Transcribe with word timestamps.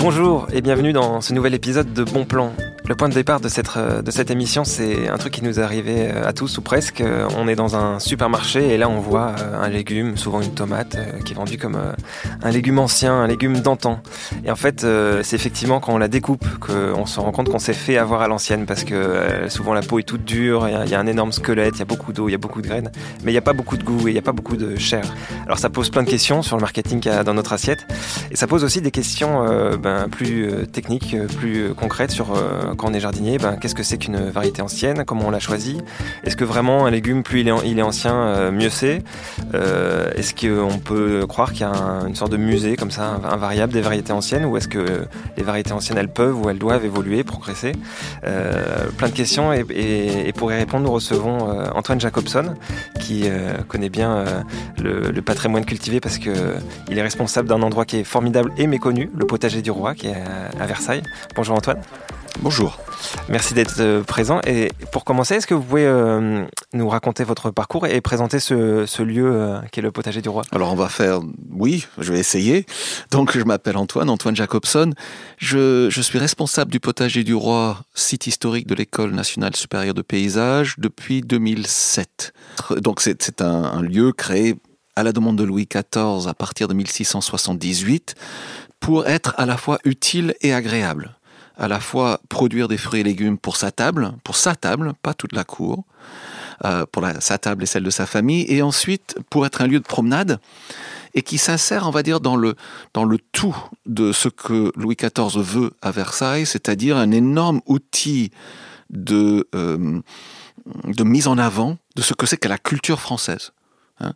Bonjour 0.00 0.46
et 0.52 0.60
bienvenue 0.60 0.92
dans 0.92 1.20
ce 1.20 1.34
nouvel 1.34 1.54
épisode 1.54 1.92
de 1.92 2.04
Bon 2.04 2.24
Plan. 2.24 2.52
Le 2.88 2.94
point 2.94 3.10
de 3.10 3.14
départ 3.14 3.38
de 3.38 3.50
cette, 3.50 3.76
euh, 3.76 4.00
de 4.00 4.10
cette 4.10 4.30
émission, 4.30 4.64
c'est 4.64 5.10
un 5.10 5.18
truc 5.18 5.34
qui 5.34 5.44
nous 5.44 5.60
est 5.60 5.62
arrivé 5.62 6.08
euh, 6.08 6.26
à 6.26 6.32
tous 6.32 6.56
ou 6.56 6.62
presque. 6.62 7.02
Euh, 7.02 7.28
on 7.36 7.46
est 7.46 7.54
dans 7.54 7.76
un 7.76 7.98
supermarché 7.98 8.66
et 8.72 8.78
là 8.78 8.88
on 8.88 8.98
voit 8.98 9.34
un 9.60 9.68
légume, 9.68 10.16
souvent 10.16 10.40
une 10.40 10.54
tomate, 10.54 10.96
qui 11.26 11.34
est 11.34 11.36
vendue 11.36 11.58
comme 11.58 11.78
un 12.42 12.50
légume 12.50 12.78
ancien, 12.78 13.12
un 13.12 13.26
légume 13.26 13.60
d'antan. 13.60 14.00
Et 14.42 14.50
en 14.50 14.56
fait, 14.56 14.86
c'est 15.22 15.36
effectivement 15.36 15.80
quand 15.80 15.92
on 15.92 15.98
la 15.98 16.08
découpe 16.08 16.46
qu'on 16.60 17.04
se 17.04 17.20
rend 17.20 17.30
compte 17.30 17.50
qu'on 17.50 17.58
s'est 17.58 17.74
fait 17.74 17.98
avoir 17.98 18.22
à 18.22 18.28
l'ancienne 18.28 18.64
parce 18.64 18.84
que 18.84 19.48
souvent 19.48 19.74
la 19.74 19.82
peau 19.82 19.98
est 19.98 20.04
toute 20.04 20.24
dure, 20.24 20.66
il 20.68 20.90
y, 20.90 20.94
a 20.94 20.98
un 20.98 21.06
énorme 21.06 21.32
squelette, 21.32 21.74
il 21.76 21.80
y 21.80 21.82
a 21.82 21.84
beaucoup 21.84 22.12
d'eau, 22.12 22.28
il 22.28 22.32
y 22.32 22.34
a 22.34 22.38
beaucoup 22.38 22.62
de 22.62 22.66
graines, 22.66 22.90
mais 23.22 23.32
il 23.32 23.34
n'y 23.34 23.38
a 23.38 23.42
pas 23.42 23.52
beaucoup 23.52 23.76
de 23.76 23.84
goût 23.84 24.08
et 24.08 24.10
il 24.10 24.14
n'y 24.14 24.18
a 24.18 24.22
pas 24.22 24.32
beaucoup 24.32 24.56
de 24.56 24.76
chair. 24.76 25.04
Alors 25.44 25.58
ça 25.58 25.68
pose 25.68 25.90
plein 25.90 26.04
de 26.04 26.10
questions 26.10 26.42
sur 26.42 26.56
le 26.56 26.62
marketing 26.62 27.00
qu'il 27.00 27.12
y 27.12 27.14
a 27.14 27.24
dans 27.24 27.34
notre 27.34 27.52
assiette 27.52 27.86
et 28.30 28.36
ça 28.36 28.46
pose 28.46 28.64
aussi 28.64 28.80
des 28.80 28.90
questions 28.90 29.44
ben, 29.76 30.08
plus 30.08 30.66
techniques, 30.72 31.16
plus 31.38 31.74
concrètes 31.74 32.12
sur 32.12 32.34
quand 32.78 32.90
on 32.90 32.94
est 32.94 33.00
jardinier, 33.00 33.36
ben, 33.36 33.56
qu'est-ce 33.56 33.74
que 33.74 33.82
c'est 33.82 33.98
qu'une 33.98 34.30
variété 34.30 34.62
ancienne? 34.62 35.04
Comment 35.04 35.26
on 35.26 35.30
l'a 35.30 35.40
choisi 35.40 35.78
Est-ce 36.24 36.36
que 36.36 36.44
vraiment 36.44 36.86
un 36.86 36.90
légume, 36.90 37.22
plus 37.22 37.40
il 37.40 37.48
est, 37.48 37.52
il 37.66 37.78
est 37.78 37.82
ancien, 37.82 38.14
euh, 38.14 38.50
mieux 38.50 38.70
c'est? 38.70 39.02
Euh, 39.54 40.10
Est-ce 40.14 40.32
qu'on 40.32 40.78
peut 40.78 41.26
croire 41.28 41.52
qu'il 41.52 41.62
y 41.62 41.64
a 41.64 41.72
une 42.06 42.14
sorte 42.14 42.32
de 42.32 42.36
musée 42.36 42.76
comme 42.76 42.90
ça, 42.90 43.20
invariable 43.30 43.72
des 43.72 43.80
variétés 43.80 44.12
anciennes 44.12 44.46
Ou 44.46 44.56
est-ce 44.56 44.68
que 44.68 45.06
les 45.36 45.42
variétés 45.42 45.72
anciennes, 45.72 45.98
elles 45.98 46.08
peuvent 46.08 46.40
ou 46.40 46.48
elles 46.48 46.58
doivent 46.58 46.84
évoluer, 46.84 47.24
progresser? 47.24 47.72
Euh, 48.24 48.86
Plein 48.96 49.08
de 49.08 49.14
questions 49.14 49.52
et, 49.52 50.32
pour 50.34 50.52
y 50.52 50.56
répondre, 50.56 50.84
nous 50.84 50.92
recevons 50.92 51.50
Antoine 51.74 52.00
Jacobson 52.00 52.54
qui 53.00 53.28
connaît 53.66 53.88
bien 53.88 54.24
le, 54.78 55.20
patrimoine 55.20 55.64
cultivé 55.64 56.00
parce 56.00 56.18
qu'il 56.18 56.32
est 56.90 57.02
responsable 57.02 57.48
d'un 57.48 57.60
endroit 57.62 57.84
qui 57.84 57.98
est 57.98 58.04
formidable 58.04 58.52
et 58.56 58.66
méconnu, 58.66 59.10
le 59.14 59.26
potager 59.26 59.62
du 59.62 59.70
roi 59.70 59.94
qui 59.94 60.06
est 60.06 60.16
à 60.58 60.66
Versailles. 60.66 61.02
Bonjour 61.34 61.56
Antoine. 61.56 61.80
Bonjour. 62.40 62.78
Merci 63.28 63.52
d'être 63.52 63.80
euh, 63.80 64.04
présent. 64.04 64.40
Et 64.46 64.70
pour 64.92 65.04
commencer, 65.04 65.34
est-ce 65.34 65.46
que 65.46 65.54
vous 65.54 65.62
pouvez 65.62 65.86
euh, 65.86 66.44
nous 66.72 66.88
raconter 66.88 67.24
votre 67.24 67.50
parcours 67.50 67.86
et 67.86 68.00
présenter 68.00 68.38
ce, 68.38 69.02
lieu 69.02 69.28
euh, 69.32 69.60
qui 69.72 69.80
est 69.80 69.82
le 69.82 69.90
potager 69.90 70.22
du 70.22 70.28
roi? 70.28 70.42
Alors 70.52 70.72
on 70.72 70.76
va 70.76 70.88
faire, 70.88 71.20
oui, 71.50 71.86
je 71.98 72.12
vais 72.12 72.20
essayer. 72.20 72.64
Donc 73.10 73.36
je 73.36 73.42
m'appelle 73.42 73.76
Antoine, 73.76 74.08
Antoine 74.08 74.36
Jacobson. 74.36 74.92
Je, 75.38 75.88
suis 76.00 76.18
responsable 76.18 76.70
du 76.70 76.78
potager 76.78 77.24
du 77.24 77.34
roi, 77.34 77.82
site 77.94 78.28
historique 78.28 78.68
de 78.68 78.76
l'École 78.76 79.10
nationale 79.10 79.56
supérieure 79.56 79.94
de 79.94 80.02
paysage 80.02 80.76
depuis 80.78 81.22
2007. 81.22 82.32
Donc 82.76 83.00
c'est 83.00 83.42
un, 83.42 83.64
un 83.64 83.82
lieu 83.82 84.12
créé 84.12 84.54
à 84.94 85.02
la 85.02 85.12
demande 85.12 85.36
de 85.36 85.44
Louis 85.44 85.66
XIV 85.66 86.28
à 86.28 86.34
partir 86.34 86.68
de 86.68 86.74
1678 86.74 88.14
pour 88.78 89.08
être 89.08 89.34
à 89.38 89.46
la 89.46 89.56
fois 89.56 89.78
utile 89.84 90.34
et 90.40 90.52
agréable 90.52 91.17
à 91.58 91.68
la 91.68 91.80
fois 91.80 92.20
produire 92.28 92.68
des 92.68 92.78
fruits 92.78 93.00
et 93.00 93.04
légumes 93.04 93.36
pour 93.36 93.56
sa 93.56 93.70
table, 93.70 94.12
pour 94.24 94.36
sa 94.36 94.54
table, 94.54 94.92
pas 95.02 95.12
toute 95.12 95.32
la 95.32 95.44
cour, 95.44 95.84
euh, 96.64 96.86
pour 96.90 97.04
sa 97.20 97.38
table 97.38 97.64
et 97.64 97.66
celle 97.66 97.82
de 97.82 97.90
sa 97.90 98.06
famille, 98.06 98.46
et 98.48 98.62
ensuite 98.62 99.16
pour 99.28 99.44
être 99.44 99.60
un 99.60 99.66
lieu 99.66 99.80
de 99.80 99.84
promenade 99.84 100.40
et 101.14 101.22
qui 101.22 101.38
s'insère, 101.38 101.86
on 101.86 101.90
va 101.90 102.02
dire, 102.02 102.20
dans 102.20 102.36
le, 102.36 102.54
dans 102.94 103.04
le 103.04 103.18
tout 103.32 103.56
de 103.86 104.12
ce 104.12 104.28
que 104.28 104.72
Louis 104.76 104.96
XIV 104.96 105.42
veut 105.42 105.72
à 105.82 105.90
Versailles, 105.90 106.46
c'est-à-dire 106.46 106.96
un 106.96 107.10
énorme 107.10 107.60
outil 107.66 108.30
de, 108.90 109.48
euh, 109.54 110.00
de 110.84 111.04
mise 111.04 111.26
en 111.26 111.38
avant 111.38 111.76
de 111.96 112.02
ce 112.02 112.14
que 112.14 112.26
c'est 112.26 112.36
que 112.36 112.48
la 112.48 112.58
culture 112.58 113.00
française. 113.00 113.52
Hein. 114.00 114.12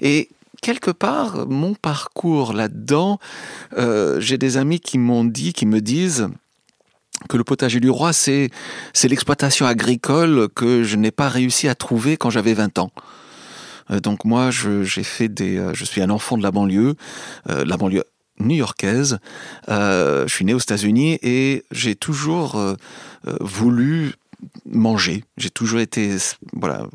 Et 0.00 0.30
quelque 0.62 0.90
part, 0.90 1.46
mon 1.48 1.74
parcours 1.74 2.52
là-dedans, 2.52 3.18
euh, 3.76 4.20
j'ai 4.20 4.38
des 4.38 4.56
amis 4.56 4.80
qui 4.80 4.96
m'ont 4.98 5.24
dit, 5.24 5.52
qui 5.52 5.66
me 5.66 5.80
disent, 5.80 6.28
que 7.28 7.36
le 7.36 7.44
potager 7.44 7.80
du 7.80 7.90
roi, 7.90 8.12
c'est 8.12 8.50
l'exploitation 9.04 9.66
agricole 9.66 10.48
que 10.54 10.82
je 10.82 10.96
n'ai 10.96 11.10
pas 11.10 11.28
réussi 11.28 11.68
à 11.68 11.74
trouver 11.74 12.16
quand 12.16 12.30
j'avais 12.30 12.54
20 12.54 12.78
ans. 12.78 12.90
Euh, 13.90 14.00
donc 14.00 14.24
moi, 14.24 14.50
j'ai 14.50 15.02
fait 15.02 15.28
des, 15.28 15.58
euh, 15.58 15.74
je 15.74 15.84
suis 15.84 16.00
un 16.00 16.10
enfant 16.10 16.36
de 16.36 16.42
la 16.42 16.50
banlieue, 16.50 16.94
euh, 17.48 17.64
la 17.64 17.76
banlieue 17.76 18.04
new-yorkaise. 18.40 19.18
je 19.66 20.26
suis 20.28 20.44
né 20.44 20.54
aux 20.54 20.60
États-Unis 20.60 21.18
et 21.22 21.64
j'ai 21.72 21.96
toujours 21.96 22.76
voulu 23.40 24.14
manger. 24.64 25.24
J'ai 25.36 25.50
toujours 25.50 25.80
été 25.80 26.16
voilà 26.52 26.86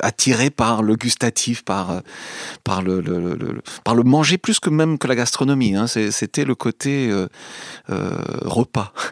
attiré 0.00 0.50
par 0.50 0.82
le 0.82 0.96
gustatif, 0.96 1.64
par 1.64 2.02
par 2.64 2.82
le, 2.82 3.02
par 3.84 3.94
le 3.94 4.02
manger 4.02 4.38
plus 4.38 4.60
que 4.60 4.70
même 4.70 4.98
que 4.98 5.06
la 5.06 5.14
gastronomie. 5.14 5.74
Hein. 5.74 5.86
C'était 5.86 6.44
le 6.44 6.54
côté 6.54 7.10
euh, 7.10 7.28
euh, 7.90 8.18
repas. 8.42 8.92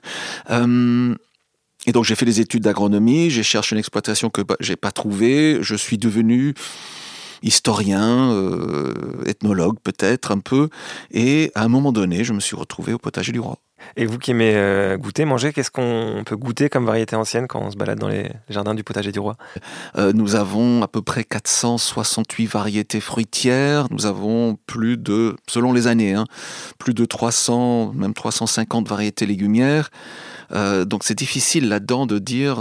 Euh, 0.50 1.14
et 1.86 1.92
donc 1.92 2.04
j'ai 2.04 2.14
fait 2.14 2.26
des 2.26 2.40
études 2.40 2.64
d'agronomie, 2.64 3.30
j'ai 3.30 3.42
cherché 3.42 3.74
une 3.74 3.78
exploitation 3.78 4.28
que 4.28 4.42
j'ai 4.60 4.76
pas 4.76 4.90
trouvée, 4.90 5.58
je 5.62 5.74
suis 5.76 5.98
devenu 5.98 6.54
historien, 7.42 8.34
ethnologue 9.24 9.78
peut-être 9.82 10.32
un 10.32 10.38
peu, 10.38 10.68
et 11.12 11.52
à 11.54 11.62
un 11.62 11.68
moment 11.68 11.92
donné, 11.92 12.24
je 12.24 12.32
me 12.32 12.40
suis 12.40 12.56
retrouvé 12.56 12.92
au 12.92 12.98
potager 12.98 13.32
du 13.32 13.40
roi. 13.40 13.58
Et 13.96 14.06
vous 14.06 14.18
qui 14.18 14.30
aimez 14.30 14.52
euh, 14.54 14.96
goûter, 14.96 15.24
manger, 15.24 15.52
qu'est-ce 15.52 15.70
qu'on 15.70 16.22
peut 16.24 16.36
goûter 16.36 16.68
comme 16.68 16.86
variété 16.86 17.16
ancienne 17.16 17.46
quand 17.46 17.60
on 17.60 17.70
se 17.70 17.76
balade 17.76 17.98
dans 17.98 18.08
les 18.08 18.30
jardins 18.48 18.74
du 18.74 18.84
potager 18.84 19.12
du 19.12 19.18
roi? 19.18 19.36
Euh, 19.96 20.12
Nous 20.14 20.34
avons 20.34 20.82
à 20.82 20.88
peu 20.88 21.02
près 21.02 21.24
468 21.24 22.46
variétés 22.46 23.00
fruitières. 23.00 23.86
Nous 23.90 24.06
avons 24.06 24.56
plus 24.66 24.96
de, 24.96 25.36
selon 25.48 25.72
les 25.72 25.86
années, 25.86 26.14
hein, 26.14 26.24
plus 26.78 26.94
de 26.94 27.04
300, 27.04 27.92
même 27.94 28.14
350 28.14 28.88
variétés 28.88 29.26
légumières. 29.26 29.90
Euh, 30.52 30.84
donc 30.84 31.02
c'est 31.04 31.16
difficile 31.16 31.68
là-dedans 31.68 32.06
de 32.06 32.18
dire 32.18 32.58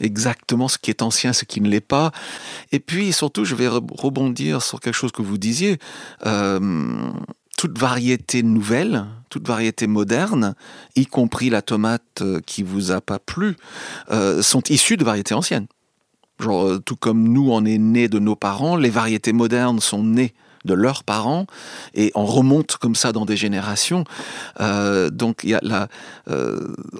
exactement 0.00 0.68
ce 0.68 0.78
qui 0.78 0.90
est 0.90 1.02
ancien, 1.02 1.32
ce 1.32 1.44
qui 1.44 1.60
ne 1.60 1.68
l'est 1.68 1.80
pas. 1.80 2.12
Et 2.72 2.80
puis 2.80 3.12
surtout, 3.12 3.44
je 3.44 3.54
vais 3.54 3.68
rebondir 3.68 4.62
sur 4.62 4.80
quelque 4.80 4.94
chose 4.94 5.12
que 5.12 5.22
vous 5.22 5.38
disiez 5.38 5.78
toute 7.60 7.78
variété 7.78 8.42
nouvelle, 8.42 9.04
toute 9.28 9.46
variété 9.46 9.86
moderne, 9.86 10.54
y 10.96 11.04
compris 11.04 11.50
la 11.50 11.60
tomate 11.60 12.22
euh, 12.22 12.40
qui 12.46 12.62
vous 12.62 12.90
a 12.90 13.02
pas 13.02 13.18
plu, 13.18 13.54
euh, 14.10 14.40
sont 14.40 14.62
issues 14.70 14.96
de 14.96 15.04
variétés 15.04 15.34
anciennes. 15.34 15.66
Genre, 16.38 16.66
euh, 16.66 16.78
tout 16.78 16.96
comme 16.96 17.28
nous, 17.28 17.50
on 17.52 17.66
est 17.66 17.76
né 17.76 18.08
de 18.08 18.18
nos 18.18 18.34
parents, 18.34 18.76
les 18.76 18.88
variétés 18.88 19.34
modernes 19.34 19.78
sont 19.78 20.02
nées 20.02 20.32
de 20.64 20.72
leurs 20.72 21.04
parents 21.04 21.46
et 21.92 22.12
on 22.14 22.24
remonte 22.24 22.78
comme 22.78 22.94
ça 22.94 23.12
dans 23.12 23.26
des 23.26 23.36
générations. 23.36 24.04
donc, 24.58 25.44
y 25.44 25.52
a 25.52 25.60
la, 25.60 25.88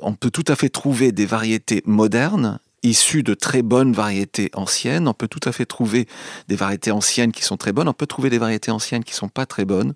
on 0.02 0.12
peut 0.12 0.30
tout 0.30 0.44
à 0.46 0.56
fait 0.56 0.68
trouver 0.68 1.10
des 1.10 1.26
variétés 1.26 1.82
modernes 1.86 2.58
issues 2.82 3.22
de 3.22 3.34
très 3.34 3.62
bonnes 3.62 3.92
variétés 3.92 4.50
anciennes. 4.54 5.08
On 5.08 5.14
peut 5.14 5.28
tout 5.28 5.40
à 5.48 5.52
fait 5.52 5.66
trouver 5.66 6.06
des 6.48 6.56
variétés 6.56 6.90
anciennes 6.90 7.32
qui 7.32 7.42
sont 7.42 7.56
très 7.56 7.72
bonnes. 7.72 7.88
On 7.88 7.92
peut 7.92 8.06
trouver 8.06 8.30
des 8.30 8.38
variétés 8.38 8.70
anciennes 8.70 9.04
qui 9.04 9.14
sont 9.14 9.28
pas 9.28 9.46
très 9.46 9.64
bonnes 9.64 9.94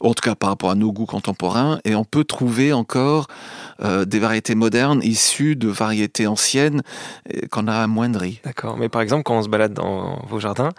en 0.00 0.14
tout 0.14 0.22
cas 0.22 0.34
par 0.34 0.50
rapport 0.50 0.70
à 0.70 0.74
nos 0.74 0.92
goûts 0.92 1.06
contemporains, 1.06 1.80
et 1.84 1.94
on 1.94 2.04
peut 2.04 2.24
trouver 2.24 2.72
encore 2.72 3.26
euh, 3.82 4.04
des 4.04 4.18
variétés 4.18 4.54
modernes 4.54 5.00
issues 5.02 5.56
de 5.56 5.68
variétés 5.68 6.26
anciennes 6.26 6.82
qu'on 7.50 7.66
a 7.66 7.74
amoindries. 7.74 8.40
D'accord, 8.44 8.76
mais 8.76 8.88
par 8.88 9.02
exemple 9.02 9.24
quand 9.24 9.38
on 9.38 9.42
se 9.42 9.48
balade 9.48 9.72
dans 9.72 10.22
vos 10.26 10.40
jardins, 10.40 10.70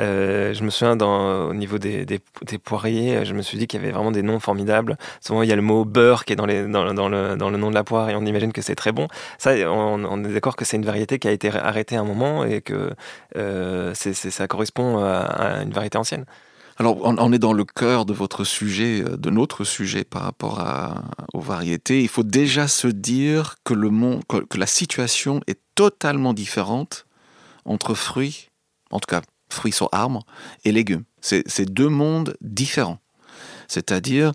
euh, 0.00 0.54
je 0.54 0.62
me 0.64 0.70
souviens 0.70 0.98
au 0.98 1.54
niveau 1.54 1.78
des, 1.78 2.06
poiriers, 2.64 3.24
je 3.24 3.34
me 3.34 3.42
suis 3.42 3.58
dit 3.58 3.66
qu'il 3.66 3.80
y 3.80 3.82
avait 3.82 3.92
vraiment 3.92 4.12
des 4.12 4.22
noms 4.22 4.40
formidables. 4.40 4.96
Souvent 5.20 5.42
il 5.42 5.48
y 5.48 5.52
a 5.52 5.56
le 5.56 5.62
mot 5.62 5.84
beurre 5.84 6.24
qui 6.24 6.32
est 6.32 6.36
dans 6.36 6.46
le 6.46 6.66
nom 6.66 7.70
de 7.70 7.74
la 7.74 7.84
poire 7.84 8.10
et 8.10 8.16
on 8.16 8.24
imagine 8.24 8.52
que 8.52 8.62
c'est 8.62 8.74
très 8.74 8.92
bon. 8.92 9.08
Ça, 9.38 9.52
on, 9.68 10.04
on 10.04 10.24
est 10.24 10.32
d'accord 10.32 10.56
que 10.56 10.64
c'est 10.64 10.76
une 10.76 10.84
variété 10.88 11.18
qui 11.18 11.28
a 11.28 11.32
été 11.32 11.48
arrêtée 11.50 11.96
à 11.96 12.00
un 12.00 12.04
moment 12.04 12.44
et 12.44 12.60
que 12.60 12.92
euh, 13.36 13.94
ça 13.94 14.48
correspond 14.48 14.98
à 14.98 15.62
une 15.62 15.70
variété 15.70 15.98
ancienne. 15.98 16.24
Alors, 16.80 16.98
on, 17.02 17.32
est 17.32 17.40
dans 17.40 17.52
le 17.52 17.64
cœur 17.64 18.04
de 18.04 18.12
votre 18.12 18.44
sujet, 18.44 19.02
euh, 19.02 19.16
de 19.16 19.30
notre 19.30 19.64
sujet 19.64 20.04
par 20.04 20.22
rapport 20.22 20.64
aux 21.34 21.40
variétés. 21.40 22.02
Il 22.02 22.08
faut 22.08 22.22
déjà 22.22 22.68
se 22.68 22.86
dire 22.86 23.56
que, 23.64 23.74
le 23.74 23.90
monde, 23.90 24.22
que, 24.28 24.56
la 24.56 24.66
situation 24.66 25.40
est 25.48 25.58
totalement 25.74 26.32
différente 26.32 27.06
entre 27.64 27.94
fruits, 27.94 28.50
en 28.92 29.00
tout 29.00 29.08
cas 29.08 29.22
fruits 29.50 29.72
sur 29.72 29.88
arbre, 29.90 30.24
et 30.64 30.70
légumes. 30.70 31.02
C'est 31.20 31.64
deux 31.64 31.88
mondes 31.88 32.36
différents. 32.40 33.00
C'est-à-dire 33.66 34.32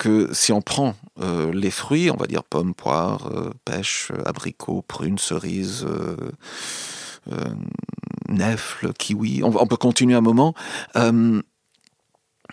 que 0.00 0.32
si 0.32 0.50
on 0.50 0.62
prend 0.62 0.96
euh, 1.20 1.52
les 1.52 1.70
fruits, 1.70 2.10
on 2.10 2.16
va 2.16 2.26
dire 2.26 2.42
pommes, 2.42 2.74
poires, 2.74 3.26
euh, 3.26 3.50
pêches, 3.66 4.10
abricots, 4.24 4.82
prunes, 4.82 5.18
cerises, 5.18 5.86
nèfles, 8.28 8.92
kiwis, 8.94 9.42
on, 9.44 9.66
peut 9.66 9.76
continuer 9.76 10.14
un 10.14 10.22
moment 10.22 10.54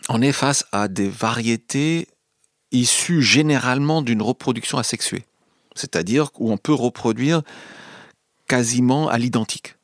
on 0.10 0.22
est 0.22 0.32
face 0.32 0.66
à 0.72 0.88
des 0.88 1.10
variétés 1.10 2.08
issues 2.72 3.22
généralement 3.22 4.02
d'une 4.02 4.22
reproduction 4.22 4.78
asexuée, 4.78 5.26
c'est-à-dire 5.76 6.30
où 6.38 6.52
on 6.52 6.58
peut 6.58 6.74
reproduire 6.74 7.42
quasiment 8.48 9.10
à 9.10 9.18
l'identique. 9.18 9.77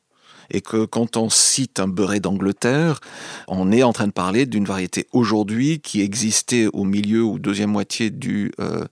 Et 0.54 0.62
que 0.62 0.86
quand 0.86 1.18
on 1.18 1.30
cite 1.30 1.80
un 1.80 1.88
beurré 1.88 2.20
d'Angleterre, 2.20 3.02
on 3.48 3.72
est 3.72 3.84
en 3.84 3.92
train 3.92 4.08
de 4.08 4.14
parler 4.14 4.46
d'une 4.46 4.66
variété 4.66 5.08
aujourd'hui 5.12 5.80
qui 5.80 6.02
existait 6.02 6.68
au 6.72 6.84
milieu 6.84 7.24
ou 7.24 7.40
deuxième 7.40 7.72
moitié 7.72 8.12
du, 8.12 8.52
euh, 8.60 8.86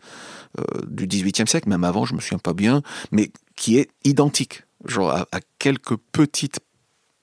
euh, 0.59 0.63
du 0.87 1.07
18e 1.07 1.47
siècle, 1.47 1.69
même 1.69 1.83
avant, 1.83 2.05
je 2.05 2.15
me 2.15 2.19
souviens 2.19 2.39
pas 2.39 2.53
bien, 2.53 2.81
mais 3.11 3.31
qui 3.55 3.77
est 3.77 3.89
identique, 4.03 4.63
genre 4.85 5.11
à, 5.11 5.25
quelques 5.59 5.95
petites, 6.11 6.59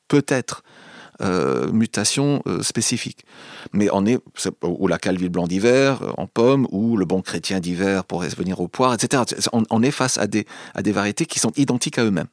peut-être, 0.06 0.62
euh, 1.20 1.72
mutations 1.72 2.44
spécifiques. 2.62 3.24
Mais 3.72 3.88
on 3.92 4.06
est, 4.06 4.20
ou 4.62 4.86
la 4.86 4.98
Calville 4.98 5.30
blanc 5.30 5.48
d'hiver 5.48 6.14
en 6.16 6.28
pomme, 6.28 6.68
ou 6.70 6.96
le 6.96 7.04
bon 7.04 7.22
chrétien 7.22 7.58
d'hiver 7.58 8.04
pourrait 8.04 8.28
venir 8.28 8.60
aux 8.60 8.68
poires, 8.68 8.94
etc. 8.94 9.24
On, 9.52 9.82
est 9.82 9.90
face 9.90 10.16
à 10.16 10.28
des 10.28 10.46
variétés 10.92 11.26
qui 11.26 11.40
sont 11.40 11.52
identiques 11.56 11.98
à 11.98 12.04
eux-mêmes. 12.04 12.28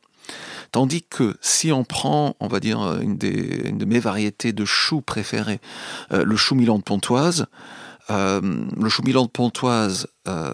Tandis 0.76 1.04
que 1.04 1.38
si 1.40 1.72
on 1.72 1.86
prend, 1.86 2.36
on 2.42 2.50
va 2.50 2.60
dire, 2.60 3.00
une, 3.00 3.16
des, 3.16 3.72
de 3.72 3.86
mes 3.86 4.00
variétés 4.00 4.52
de 4.52 4.66
choux 4.66 5.00
préférées, 5.00 5.62
euh, 6.12 6.26
le 6.26 6.36
chou 6.36 6.54
Milan 6.54 6.80
de 6.80 6.84
Pontoise, 6.84 7.46
euh, 8.10 8.42
le 8.78 8.90
chou 8.90 9.02
Milan 9.04 9.24
de 9.24 9.30
Pontoise, 9.30 10.08
euh, 10.28 10.52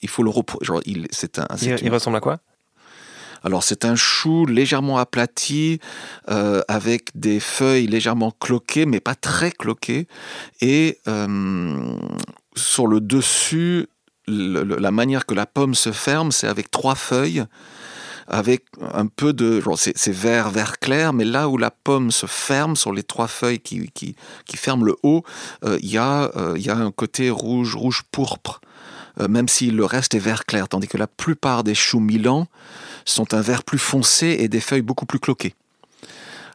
il 0.00 0.08
faut 0.08 0.22
le 0.22 0.30
reproduire. 0.30 0.80
Il, 0.86 1.08
un, 1.36 1.56
il, 1.60 1.90
ressemble 1.90 2.16
à 2.16 2.20
quoi? 2.20 2.38
Alors 3.42 3.62
c'est 3.62 3.84
un 3.84 3.96
chou 3.96 4.46
légèrement 4.46 4.96
aplati, 4.96 5.78
avec 6.26 7.10
des 7.14 7.38
feuilles 7.38 7.86
légèrement 7.86 8.30
cloquées, 8.40 8.86
mais 8.86 9.00
pas 9.00 9.14
très 9.14 9.50
cloquées. 9.50 10.08
Et 10.62 11.00
sur 12.56 12.86
le 12.86 12.98
dessus, 12.98 13.88
la 14.26 14.90
manière 14.90 15.26
que 15.26 15.34
la 15.34 15.44
pomme 15.44 15.74
se 15.74 15.92
ferme, 15.92 16.32
c'est 16.32 16.48
avec 16.48 16.70
trois 16.70 16.94
feuilles 16.94 17.44
avec 18.26 18.64
un 18.80 19.06
peu 19.06 19.32
de... 19.32 19.62
C'est 19.76 20.12
vert, 20.12 20.50
vert 20.50 20.78
clair, 20.78 21.12
mais 21.12 21.24
là 21.24 21.48
où 21.48 21.58
la 21.58 21.70
pomme 21.70 22.10
se 22.10 22.26
ferme 22.26 22.76
sur 22.76 22.92
les 22.92 23.02
trois 23.02 23.28
feuilles 23.28 23.60
qui, 23.60 23.90
qui, 23.94 24.16
ferment 24.56 24.84
le 24.84 24.96
haut, 25.02 25.24
euh, 25.64 25.78
il 25.82 25.90
y, 25.90 25.98
euh, 25.98 26.56
y, 26.56 26.70
a 26.70 26.76
un 26.76 26.90
côté 26.90 27.30
rouge, 27.30 27.74
rouge 27.74 28.02
pourpre, 28.10 28.60
euh, 29.20 29.28
même 29.28 29.48
si 29.48 29.70
le 29.70 29.84
reste 29.84 30.14
est 30.14 30.20
vert 30.20 30.46
clair, 30.46 30.68
tandis 30.68 30.88
que 30.88 30.96
la 30.96 31.06
plupart 31.06 31.64
des 31.64 31.74
choux 31.74 32.00
Milan 32.00 32.46
sont 33.04 33.34
un 33.34 33.40
vert 33.40 33.62
plus 33.62 33.78
foncé 33.78 34.36
et 34.40 34.48
des 34.48 34.60
feuilles 34.60 34.82
beaucoup 34.82 35.06
plus 35.06 35.18
cloquées. 35.18 35.54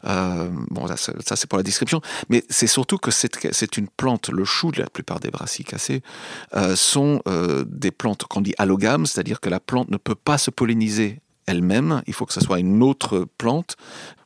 bon, 0.03 0.87
ça, 0.87 1.35
c'est 1.35 1.47
pour 1.47 1.57
la 1.57 1.63
description, 1.63 2.01
mais 2.29 2.43
c'est 2.49 2.67
surtout 2.67 2.97
que 2.97 3.11
c'est 3.11 3.77
une 3.77 3.87
plante, 3.87 4.29
le 4.29 4.45
chou 4.45 4.71
de 4.71 4.81
la 4.81 4.89
plupart 4.89 5.19
des 5.19 5.29
brassicacées 5.29 6.01
sont 6.73 7.21
des 7.67 7.91
plantes 7.91 8.23
qu'on 8.23 8.41
dit 8.41 8.55
allogames, 8.57 9.05
c'est-à-dire 9.05 9.39
que 9.39 9.49
la 9.49 9.59
plante 9.59 9.91
ne 9.91 9.97
peut 9.97 10.15
pas 10.15 10.39
se 10.39 10.49
polliniser 10.49 11.21
elle-même, 11.49 12.01
il 12.07 12.13
faut 12.13 12.25
que 12.25 12.33
ce 12.33 12.39
soit 12.39 12.59
une 12.59 12.83
autre 12.83 13.27
plante, 13.37 13.75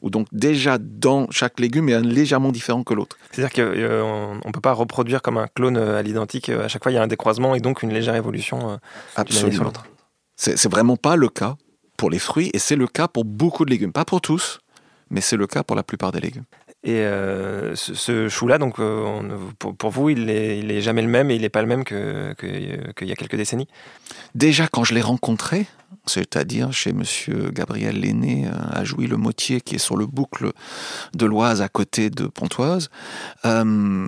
ou 0.02 0.10
donc 0.10 0.28
déjà 0.32 0.78
dans 0.78 1.30
chaque 1.32 1.60
légume 1.60 1.90
est 1.90 2.02
légèrement 2.02 2.52
différent 2.52 2.84
que 2.84 2.94
l'autre. 2.94 3.18
C'est-à-dire 3.32 3.54
qu'on 3.54 3.80
euh, 3.80 4.36
ne 4.46 4.52
peut 4.52 4.62
pas 4.62 4.74
reproduire 4.74 5.22
comme 5.22 5.38
un 5.38 5.48
clone 5.48 5.78
euh, 5.78 5.98
à 5.98 6.02
l'identique, 6.02 6.50
euh, 6.50 6.66
à 6.66 6.68
chaque 6.68 6.84
fois 6.84 6.92
il 6.92 6.96
y 6.96 6.98
a 6.98 7.02
un 7.02 7.08
décroisement 7.08 7.56
et 7.56 7.60
donc 7.60 7.82
une 7.82 7.94
légère 7.94 8.16
évolution 8.16 8.80
sur 9.28 9.64
l'autre. 9.64 9.86
C'est 10.36 10.70
vraiment 10.70 10.98
pas 10.98 11.16
le 11.16 11.30
cas 11.30 11.56
pour 11.98 12.10
les 12.10 12.20
fruits, 12.20 12.50
et 12.54 12.60
c'est 12.60 12.76
le 12.76 12.88
cas 12.88 13.08
pour 13.08 13.24
beaucoup 13.24 13.66
de 13.66 13.70
légumes, 13.70 13.94
pas 13.94 14.06
pour 14.06 14.20
tous, 14.20 14.60
mais 15.10 15.22
c'est 15.22 15.38
le 15.38 15.48
cas 15.48 15.64
pour 15.64 15.76
la 15.76 15.84
plupart 15.84 16.12
des 16.12 16.20
légumes. 16.20 16.46
Et 16.84 17.02
ce, 17.76 18.28
chou-là, 18.30 18.58
donc 18.58 18.76
pour, 19.58 19.92
vous, 19.92 20.10
il 20.10 20.26
n'est 20.26 20.60
est 20.60 20.82
jamais 20.82 21.02
le 21.02 21.08
même 21.08 21.32
et 21.32 21.36
il 21.36 21.42
n'est 21.42 21.50
pas 21.50 21.62
le 21.62 21.68
même 21.68 21.84
qu'il 21.86 21.96
que, 22.36 23.06
y 23.06 23.12
a 23.12 23.16
quelques 23.16 23.38
décennies 23.38 23.68
Déjà, 24.36 24.68
quand 24.68 24.84
je 24.84 24.94
l'ai 24.94 25.02
rencontré, 25.02 25.68
c'est-à-dire 26.06 26.74
chez 26.74 26.94
Monsieur 26.94 27.52
Gabriel 27.52 28.00
Lenné 28.00 28.48
euh, 28.48 28.52
à 28.72 28.84
Jouy-le-Motier, 28.84 29.62
qui 29.62 29.76
est 29.76 29.80
sur 29.80 29.96
le 29.96 30.06
boucle 30.06 30.52
de 31.14 31.26
l'Oise 31.26 31.62
à 31.62 31.70
côté 31.70 32.10
de 32.10 32.28
Pontoise. 32.28 32.90
Euh, 33.46 34.08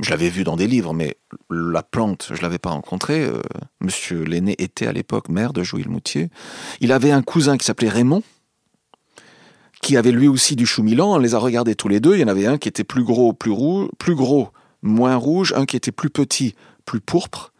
je 0.00 0.10
l'avais 0.10 0.30
vu 0.30 0.44
dans 0.44 0.56
des 0.56 0.66
livres, 0.66 0.94
mais 0.94 1.16
la 1.50 1.82
plante, 1.82 2.32
je 2.34 2.42
l'avais 2.42 2.58
pas 2.58 2.70
rencontré. 2.70 3.24
Euh, 3.24 3.40
Monsieur 3.80 4.24
Lenné 4.24 4.56
était 4.58 4.86
à 4.86 4.92
l'époque 4.92 5.28
maire 5.28 5.52
de 5.52 5.62
Jouy-le-Motier. 5.62 6.30
Il 6.80 6.92
avait 6.92 7.12
un 7.12 7.22
cousin 7.22 7.56
qui 7.56 7.64
s'appelait 7.64 7.88
Raymond, 7.88 8.22
qui 9.82 9.96
avait 9.96 10.12
lui 10.12 10.28
aussi 10.28 10.56
du 10.56 10.66
chou 10.66 10.82
milan. 10.82 11.14
On 11.14 11.18
les 11.18 11.34
a 11.34 11.38
regardés 11.38 11.74
tous 11.74 11.88
les 11.88 12.00
deux. 12.00 12.14
Il 12.14 12.20
y 12.20 12.24
en 12.24 12.28
avait 12.28 12.46
un 12.46 12.58
qui 12.58 12.68
était 12.68 12.84
plus 12.84 13.04
gros, 13.04 13.32
plus 13.32 13.50
rouge, 13.50 13.88
plus 13.98 14.14
gros, 14.14 14.50
moins 14.82 15.16
rouge, 15.16 15.52
un 15.56 15.66
qui 15.66 15.76
était 15.76 15.92
plus 15.92 16.10
petit, 16.10 16.54
plus 16.84 17.00
pourpre. 17.00 17.52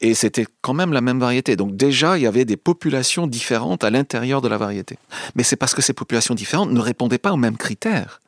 Et 0.00 0.14
c'était 0.14 0.46
quand 0.62 0.74
même 0.74 0.92
la 0.92 1.00
même 1.00 1.20
variété. 1.20 1.54
Donc 1.54 1.76
déjà, 1.76 2.18
il 2.18 2.22
y 2.22 2.26
avait 2.26 2.44
des 2.44 2.56
populations 2.56 3.28
différentes 3.28 3.84
à 3.84 3.90
l'intérieur 3.90 4.40
de 4.40 4.48
la 4.48 4.58
variété. 4.58 4.98
Mais 5.36 5.44
c'est 5.44 5.56
parce 5.56 5.74
que 5.74 5.82
ces 5.82 5.92
populations 5.92 6.34
différentes 6.34 6.72
ne 6.72 6.80
répondaient 6.80 7.18
pas 7.18 7.32
aux 7.32 7.36
mêmes 7.36 7.56
critères. 7.56 8.20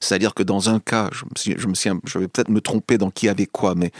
C'est-à-dire 0.00 0.34
que 0.34 0.42
dans 0.42 0.70
un 0.70 0.80
cas, 0.80 1.10
je 1.36 2.18
vais 2.18 2.28
peut-être 2.28 2.48
me 2.48 2.60
tromper 2.60 2.98
dans 2.98 3.10
qui 3.10 3.28
avait 3.28 3.46
quoi, 3.46 3.74
mais 3.74 3.92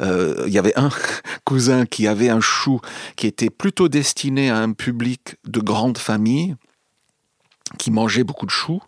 euh, 0.00 0.44
il 0.46 0.52
y 0.52 0.58
avait 0.58 0.76
un 0.76 0.88
cousin 1.44 1.84
qui 1.84 2.08
avait 2.08 2.30
un 2.30 2.40
chou 2.40 2.80
qui 3.16 3.26
était 3.26 3.50
plutôt 3.50 3.88
destiné 3.88 4.50
à 4.50 4.56
un 4.56 4.72
public 4.72 5.36
de 5.46 5.60
grande 5.60 5.98
famille, 5.98 6.56
qui 7.78 7.90
mangeait 7.90 8.24
beaucoup 8.24 8.46
de 8.46 8.50
choux, 8.50 8.82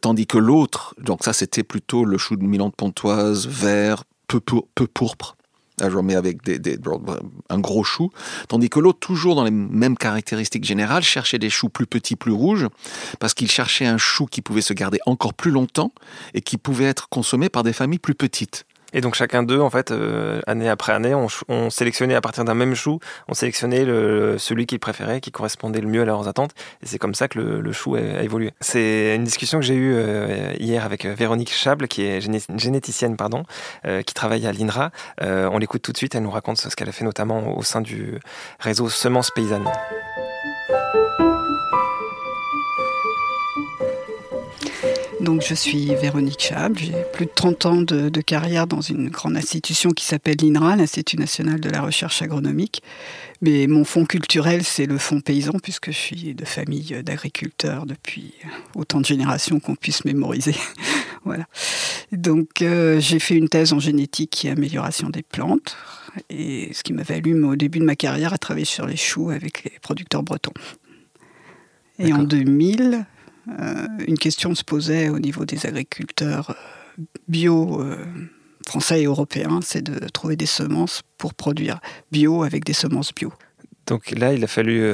tandis 0.00 0.26
que 0.26 0.38
l'autre, 0.38 0.94
donc 0.98 1.24
ça 1.24 1.32
c'était 1.32 1.62
plutôt 1.62 2.04
le 2.04 2.18
chou 2.18 2.36
de 2.36 2.44
Milan 2.44 2.68
de 2.68 2.74
Pontoise, 2.74 3.46
vert, 3.46 4.04
peu, 4.26 4.40
peu 4.40 4.86
pourpre, 4.86 5.36
mais 6.02 6.14
avec 6.14 6.42
des, 6.42 6.78
un 7.48 7.58
gros 7.58 7.84
chou, 7.84 8.10
tandis 8.48 8.70
que 8.70 8.78
l'autre, 8.78 8.98
toujours 8.98 9.34
dans 9.34 9.44
les 9.44 9.50
mêmes 9.50 9.96
caractéristiques 9.96 10.64
générales, 10.64 11.02
cherchait 11.02 11.38
des 11.38 11.50
choux 11.50 11.68
plus 11.68 11.86
petits, 11.86 12.16
plus 12.16 12.32
rouges, 12.32 12.68
parce 13.18 13.34
qu'il 13.34 13.50
cherchait 13.50 13.86
un 13.86 13.98
chou 13.98 14.26
qui 14.26 14.42
pouvait 14.42 14.62
se 14.62 14.74
garder 14.74 14.98
encore 15.06 15.34
plus 15.34 15.50
longtemps 15.50 15.92
et 16.34 16.40
qui 16.40 16.56
pouvait 16.56 16.84
être 16.84 17.08
consommé 17.08 17.48
par 17.48 17.62
des 17.62 17.72
familles 17.72 17.98
plus 17.98 18.14
petites. 18.14 18.66
Et 18.92 19.00
donc 19.00 19.14
chacun 19.14 19.42
d'eux, 19.42 19.60
en 19.60 19.70
fait, 19.70 19.90
euh, 19.90 20.40
année 20.46 20.68
après 20.68 20.92
année, 20.92 21.14
on, 21.14 21.70
sélectionnait 21.70 22.14
à 22.14 22.20
partir 22.20 22.44
d'un 22.44 22.54
même 22.54 22.74
chou, 22.74 22.98
on 23.28 23.34
sélectionnait 23.34 23.84
le, 23.84 24.36
celui 24.38 24.66
qu'ils 24.66 24.80
préféraient, 24.80 25.20
qui 25.20 25.30
correspondait 25.30 25.80
le 25.80 25.88
mieux 25.88 26.02
à 26.02 26.04
leurs 26.04 26.28
attentes. 26.28 26.52
Et 26.82 26.86
c'est 26.86 26.98
comme 26.98 27.14
ça 27.14 27.28
que 27.28 27.38
le, 27.38 27.72
chou 27.72 27.94
a, 27.94 28.22
évolué. 28.22 28.52
C'est 28.60 29.14
une 29.14 29.24
discussion 29.24 29.58
que 29.58 29.64
j'ai 29.64 29.74
eue 29.74 29.94
euh, 29.94 30.52
hier 30.58 30.84
avec 30.84 31.04
euh, 31.04 31.14
Véronique 31.14 31.52
Chable, 31.52 31.88
qui 31.88 32.02
est 32.02 32.20
généticienne, 32.56 33.16
pardon, 33.16 33.44
qui 34.06 34.14
travaille 34.14 34.46
à 34.46 34.52
l'INRA. 34.52 34.90
on 35.20 35.58
l'écoute 35.58 35.82
tout 35.82 35.92
de 35.92 35.96
suite. 35.96 36.14
Elle 36.14 36.22
nous 36.22 36.30
raconte 36.30 36.58
ce 36.58 36.74
qu'elle 36.74 36.88
a 36.88 36.92
fait 36.92 37.04
notamment 37.04 37.56
au 37.56 37.62
sein 37.62 37.80
du 37.80 38.18
réseau 38.60 38.88
Semences 38.88 39.30
Paysannes. 39.30 39.68
Donc 45.22 45.44
je 45.48 45.54
suis 45.54 45.94
Véronique 45.94 46.40
Chable, 46.40 46.76
j'ai 46.78 46.96
plus 47.12 47.26
de 47.26 47.30
30 47.32 47.66
ans 47.66 47.80
de, 47.80 48.20
carrière 48.20 48.66
dans 48.66 48.80
une 48.80 49.08
grande 49.08 49.36
institution 49.36 49.90
qui 49.90 50.04
s'appelle 50.04 50.34
l'INRA, 50.42 50.74
l'Institut 50.74 51.16
national 51.16 51.60
de 51.60 51.70
la 51.70 51.80
recherche 51.80 52.22
agronomique. 52.22 52.82
Mais 53.40 53.68
mon 53.68 53.84
fonds 53.84 54.04
culturel, 54.04 54.64
c'est 54.64 54.86
le 54.86 54.98
fonds 54.98 55.20
paysan, 55.20 55.52
puisque 55.62 55.92
je 55.92 55.96
suis 55.96 56.34
de 56.34 56.44
famille 56.44 57.00
d'agriculteurs 57.04 57.86
depuis 57.86 58.34
autant 58.74 59.00
de 59.00 59.06
générations 59.06 59.60
qu'on 59.60 59.76
puisse 59.76 60.04
mémoriser. 60.04 60.56
voilà. 61.24 61.46
Donc 62.10 62.60
euh, 62.60 62.98
j'ai 62.98 63.20
fait 63.20 63.36
une 63.36 63.48
thèse 63.48 63.72
en 63.72 63.78
génétique 63.78 64.44
et 64.44 64.50
amélioration 64.50 65.08
des 65.08 65.22
plantes, 65.22 65.76
et 66.30 66.70
ce 66.72 66.82
qui 66.82 66.92
m'a 66.92 67.04
valu 67.04 67.40
au 67.44 67.54
début 67.54 67.78
de 67.78 67.84
ma 67.84 67.94
carrière 67.94 68.32
à 68.32 68.38
travailler 68.38 68.66
sur 68.66 68.86
les 68.86 68.96
choux 68.96 69.30
avec 69.30 69.62
les 69.62 69.78
producteurs 69.80 70.24
bretons. 70.24 70.52
Et 72.00 72.12
en 72.12 72.24
2000, 72.24 72.94
euh, 72.94 73.11
une 74.06 74.18
question 74.18 74.54
se 74.54 74.64
posait 74.64 75.08
au 75.08 75.18
niveau 75.18 75.44
des 75.44 75.66
agriculteurs 75.66 76.50
euh, 76.50 77.02
bio 77.28 77.80
euh, 77.80 77.96
français 78.66 79.02
et 79.02 79.06
européens, 79.06 79.60
c'est 79.62 79.82
de 79.82 80.06
trouver 80.08 80.36
des 80.36 80.46
semences 80.46 81.02
pour 81.18 81.34
produire 81.34 81.80
bio 82.10 82.42
avec 82.44 82.64
des 82.64 82.72
semences 82.72 83.12
bio. 83.14 83.32
Donc 83.88 84.10
là, 84.12 84.32
il 84.32 84.44
a 84.44 84.46
fallu 84.46 84.86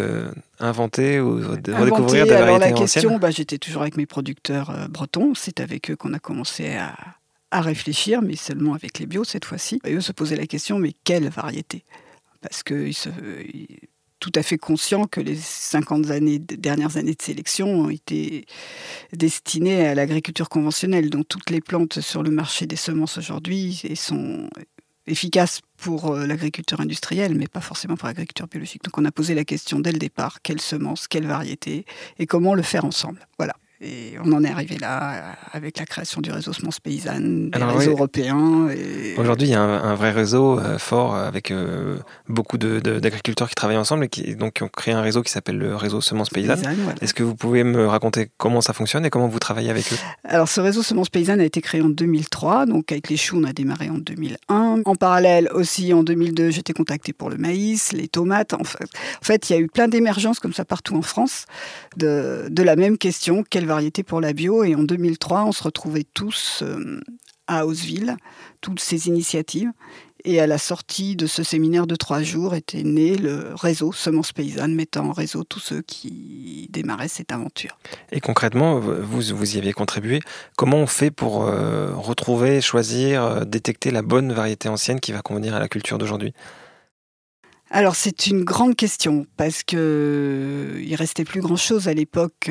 inventer 0.61 1.21
ou 1.21 1.37
redécouvrir 1.37 2.25
des 2.25 2.31
variétés 2.31 2.35
alors 2.35 2.59
la 2.59 2.73
question, 2.73 3.19
bah, 3.19 3.31
j'étais 3.31 3.59
toujours 3.59 3.83
avec 3.83 3.99
mes 3.99 4.07
producteurs 4.07 4.89
bretons. 4.89 5.35
C'est 5.35 5.61
avec 5.61 5.91
eux 5.91 5.97
qu'on 5.97 6.15
a 6.15 6.19
commencé 6.19 6.75
à, 6.77 6.95
à, 7.51 7.61
réfléchir, 7.61 8.23
mais 8.23 8.35
seulement 8.35 8.73
avec 8.73 8.99
les 8.99 9.05
bio 9.05 9.25
cette 9.25 9.45
fois-ci. 9.45 9.79
Et 9.85 9.93
eux 9.93 10.01
se 10.01 10.13
posaient 10.13 10.37
la 10.37 10.47
question, 10.47 10.79
mais 10.79 10.95
quelle 11.05 11.29
variété? 11.29 11.85
Parce 12.41 12.63
qu'ils 12.63 12.95
se, 12.95 13.11
tout 14.21 14.33
à 14.35 14.43
fait 14.43 14.59
conscient 14.59 15.07
que 15.07 15.21
les 15.21 15.37
50 15.37 16.11
années, 16.11 16.39
dernières 16.39 16.97
années 16.97 17.15
de 17.15 17.23
sélection 17.23 17.69
ont 17.69 17.91
été 17.91 18.47
destinées 19.13 19.87
à 19.87 19.95
l'agriculture 19.95 20.49
conventionnelle. 20.49 21.11
Donc 21.11 21.29
toutes 21.29 21.51
les 21.51 21.61
plantes 21.61 22.01
sur 22.01 22.23
le 22.23 22.31
marché 22.31 22.67
des 22.67 22.77
semences 22.77 23.19
aujourd'hui 23.19 23.83
sont 23.95 24.49
efficaces 25.07 25.61
pour 25.77 26.13
euh, 26.13 26.27
l'agriculture 26.27 26.81
industrielle, 26.81 27.35
mais 27.35 27.47
pas 27.47 27.61
forcément 27.61 27.97
pour 27.97 28.09
l'agriculture 28.09 28.47
biologique. 28.47 28.85
Donc 28.85 28.99
on 28.99 29.05
a 29.05 29.13
posé 29.13 29.35
la 29.35 29.45
question 29.45 29.81
dès 29.81 29.93
le 29.93 29.99
départ, 29.99 30.43
quelle 30.43 30.61
semence, 30.61 31.09
quelle 31.09 31.27
variété, 31.27 31.87
et 32.19 32.27
comment 32.27 32.55
le 32.55 32.63
faire 32.63 32.85
ensemble. 32.85 33.27
Voilà. 33.39 33.55
Et 33.81 34.15
on 34.25 34.33
en 34.33 34.43
est 34.43 34.51
arrivé 34.51 34.77
là 34.77 35.37
avec 35.53 35.79
la 35.79 35.87
création 35.87 36.21
du 36.21 36.33
réseau 36.33 36.53
Semence 36.53 36.81
Paysanne, 36.81 37.51
des 37.51 37.63
réseaux 37.63 37.93
européens. 37.93 38.69
Aujourd'hui, 39.17 39.49
il 39.49 39.53
y 39.53 39.55
a 39.55 39.63
un, 39.63 39.95
vrai 39.95 40.11
réseau 40.11 40.59
euh, 40.59 40.79
fort 40.79 41.15
avec 41.15 41.53
euh, 41.53 41.99
beaucoup 42.29 42.59
d'agriculteurs 42.59 43.49
qui 43.49 43.55
travaillent 43.55 43.77
ensemble 43.77 44.05
et 44.07 44.09
qui 44.09 44.35
donc 44.35 44.59
ont 44.63 44.69
créé 44.69 44.95
un 44.95 45.01
réseau 45.01 45.23
qui 45.23 45.31
s'appelle 45.31 45.59
le 45.59 45.77
réseau 45.77 46.01
Semence 46.01 46.31
Paysanne. 46.31 46.61
Est-ce 47.01 47.15
que 47.15 47.23
vous 47.23 47.37
pouvez 47.37 47.63
me 47.63 47.87
raconter 47.87 48.31
comment 48.37 48.61
ça 48.61 48.73
fonctionne 48.73 49.07
et 49.07 49.11
comment 49.11 49.29
vous 49.29 49.39
travaillez 49.39 49.71
avec 49.71 49.93
eux? 49.93 49.97
Alors, 50.25 50.49
ce 50.49 50.61
réseau 50.61 50.83
Semence 50.83 51.09
Paysanne 51.09 51.41
a 51.41 51.45
été 51.45 51.61
créé 51.61 51.81
en 51.81 51.89
2003. 51.89 52.67
Donc, 52.67 52.91
avec 52.91 53.09
les 53.09 53.17
choux, 53.17 53.39
on 53.39 53.45
a 53.45 53.53
démarré 53.53 53.91
en 53.91 53.99
2001. 53.99 54.83
En 54.85 54.95
parallèle, 54.97 55.51
aussi 55.55 55.93
en 55.93 56.03
2002, 56.03 56.51
j'étais 56.51 56.73
contactée 56.73 57.13
pour 57.13 57.31
le 57.31 57.37
maïs, 57.37 57.93
les 57.93 58.09
tomates. 58.09 58.55
En 58.55 58.65
fait, 58.65 58.83
en 58.83 59.25
fait 59.25 59.51
il 59.51 59.53
y 59.53 59.57
a 59.57 59.61
eu 59.61 59.69
plein 59.69 59.87
d'émergences 59.87 60.41
comme 60.41 60.53
ça 60.53 60.65
partout 60.65 60.97
en 60.97 61.03
France 61.03 61.47
de, 61.97 62.47
de 62.51 62.63
la 62.65 62.75
même 62.75 62.99
question 62.99 63.45
quelle 63.49 63.68
variété 63.69 64.03
pour 64.03 64.21
la 64.21 64.33
bio. 64.33 64.65
Et 64.65 64.75
en 64.75 64.83
2003, 64.83 65.45
on 65.45 65.53
se 65.53 65.63
retrouvait 65.63 66.05
tous 66.13 66.63
euh, 66.63 67.01
à 67.47 67.67
Hausville, 67.67 68.17
toutes 68.61 68.81
ces 68.81 69.07
initiatives. 69.07 69.71
Et 70.25 70.41
à 70.41 70.49
la 70.49 70.59
sortie 70.59 71.15
de 71.15 71.27
ce 71.27 71.45
séminaire 71.45 71.87
de 71.87 71.95
trois 71.95 72.23
jours 72.23 72.55
était 72.55 72.83
né 72.83 73.17
le 73.17 73.55
réseau 73.55 73.93
Semences 73.93 74.33
Paysannes, 74.33 74.75
mettant 74.75 75.07
en 75.07 75.13
réseau 75.13 75.45
tous 75.45 75.61
ceux 75.61 75.81
qui 75.83 76.69
démarraient 76.71 77.09
cette 77.09 77.31
aventure. 77.31 77.79
Et 78.11 78.21
concrètement, 78.21 78.81
vous, 78.81 79.23
vous 79.23 79.55
y 79.55 79.59
aviez 79.59 79.73
contribué. 79.73 80.21
Comment 80.57 80.79
on 80.79 80.87
fait 80.87 81.13
pour 81.13 81.45
euh, 81.45 81.95
retrouver, 81.95 82.61
choisir, 82.61 83.23
euh, 83.23 83.45
détecter 83.45 83.93
la 83.93 84.03
bonne 84.03 84.33
variété 84.33 84.69
ancienne 84.69 84.99
qui 84.99 85.13
va 85.13 85.23
convenir 85.23 85.55
à 85.55 85.61
la 85.61 85.69
culture 85.69 85.99
d'aujourd'hui? 85.99 86.33
Alors 87.71 87.95
c'est 87.95 88.27
une 88.27 88.45
grande 88.45 88.77
question 88.77 89.27
parce 89.37 89.63
que 89.63 90.81
il 90.83 90.95
restait 90.95 91.25
plus 91.25 91.43
grand 91.43 91.57
chose 91.57 91.87
à 91.87 91.93
l'époque 91.93 92.51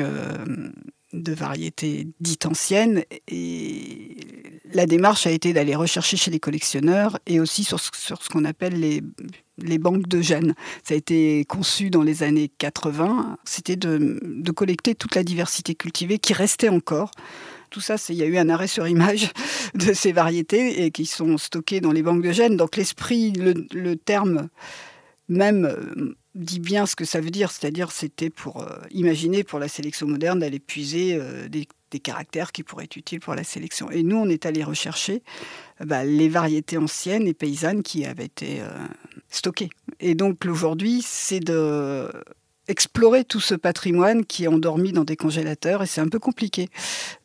de 1.12 1.32
variétés 1.32 2.08
dites 2.20 2.46
anciennes 2.46 3.02
et 3.28 4.16
la 4.72 4.86
démarche 4.86 5.26
a 5.26 5.30
été 5.30 5.52
d'aller 5.52 5.74
rechercher 5.74 6.16
chez 6.16 6.30
les 6.30 6.40
collectionneurs 6.40 7.18
et 7.26 7.40
aussi 7.40 7.64
sur, 7.64 7.80
ce 7.80 8.28
qu'on 8.30 8.44
appelle 8.44 8.78
les, 8.78 9.02
les, 9.56 9.78
banques 9.78 10.06
de 10.06 10.20
gènes. 10.20 10.54
Ça 10.84 10.94
a 10.94 10.96
été 10.96 11.44
conçu 11.46 11.88
dans 11.88 12.02
les 12.02 12.22
années 12.22 12.50
80, 12.58 13.38
c'était 13.44 13.76
de, 13.76 14.20
de 14.22 14.50
collecter 14.50 14.94
toute 14.94 15.14
la 15.14 15.24
diversité 15.24 15.74
cultivée 15.74 16.18
qui 16.18 16.34
restait 16.34 16.68
encore. 16.68 17.10
Tout 17.70 17.80
ça, 17.80 17.96
il 18.10 18.16
y 18.16 18.22
a 18.22 18.26
eu 18.26 18.36
un 18.36 18.48
arrêt 18.48 18.66
sur 18.66 18.86
image 18.86 19.30
de 19.74 19.92
ces 19.94 20.12
variétés 20.12 20.84
et 20.84 20.90
qui 20.90 21.06
sont 21.06 21.38
stockées 21.38 21.80
dans 21.80 21.92
les 21.92 22.02
banques 22.02 22.22
de 22.22 22.32
gènes. 22.32 22.56
Donc 22.56 22.76
l'esprit, 22.76 23.32
le, 23.32 23.54
le 23.72 23.96
terme 23.96 24.48
même 25.28 26.14
dit 26.38 26.60
bien 26.60 26.86
ce 26.86 26.96
que 26.96 27.04
ça 27.04 27.20
veut 27.20 27.30
dire, 27.30 27.50
c'est-à-dire 27.50 27.90
c'était 27.90 28.30
pour 28.30 28.62
euh, 28.62 28.78
imaginer 28.90 29.44
pour 29.44 29.58
la 29.58 29.68
sélection 29.68 30.06
moderne 30.06 30.38
d'aller 30.38 30.60
puiser 30.60 31.14
euh, 31.14 31.48
des, 31.48 31.66
caractères 32.00 32.52
qui 32.52 32.62
pourraient 32.62 32.84
être 32.84 32.96
utiles 32.96 33.18
pour 33.18 33.34
la 33.34 33.44
sélection. 33.44 33.90
Et 33.90 34.02
nous, 34.02 34.16
on 34.16 34.28
est 34.28 34.46
allé 34.46 34.62
rechercher 34.62 35.22
euh, 35.80 35.84
bah, 35.84 36.04
les 36.04 36.28
variétés 36.28 36.78
anciennes 36.78 37.26
et 37.26 37.34
paysannes 37.34 37.82
qui 37.82 38.04
avaient 38.04 38.26
été 38.26 38.60
stockées. 39.30 39.70
Et 39.98 40.14
donc 40.14 40.44
aujourd'hui, 40.46 41.02
c'est 41.02 41.40
de 41.40 42.08
explorer 42.68 43.24
tout 43.24 43.40
ce 43.40 43.54
patrimoine 43.54 44.24
qui 44.24 44.44
est 44.44 44.48
endormi 44.48 44.92
dans 44.92 45.04
des 45.04 45.16
congélateurs 45.16 45.82
et 45.82 45.86
c'est 45.86 46.00
un 46.00 46.08
peu 46.08 46.18
compliqué. 46.18 46.68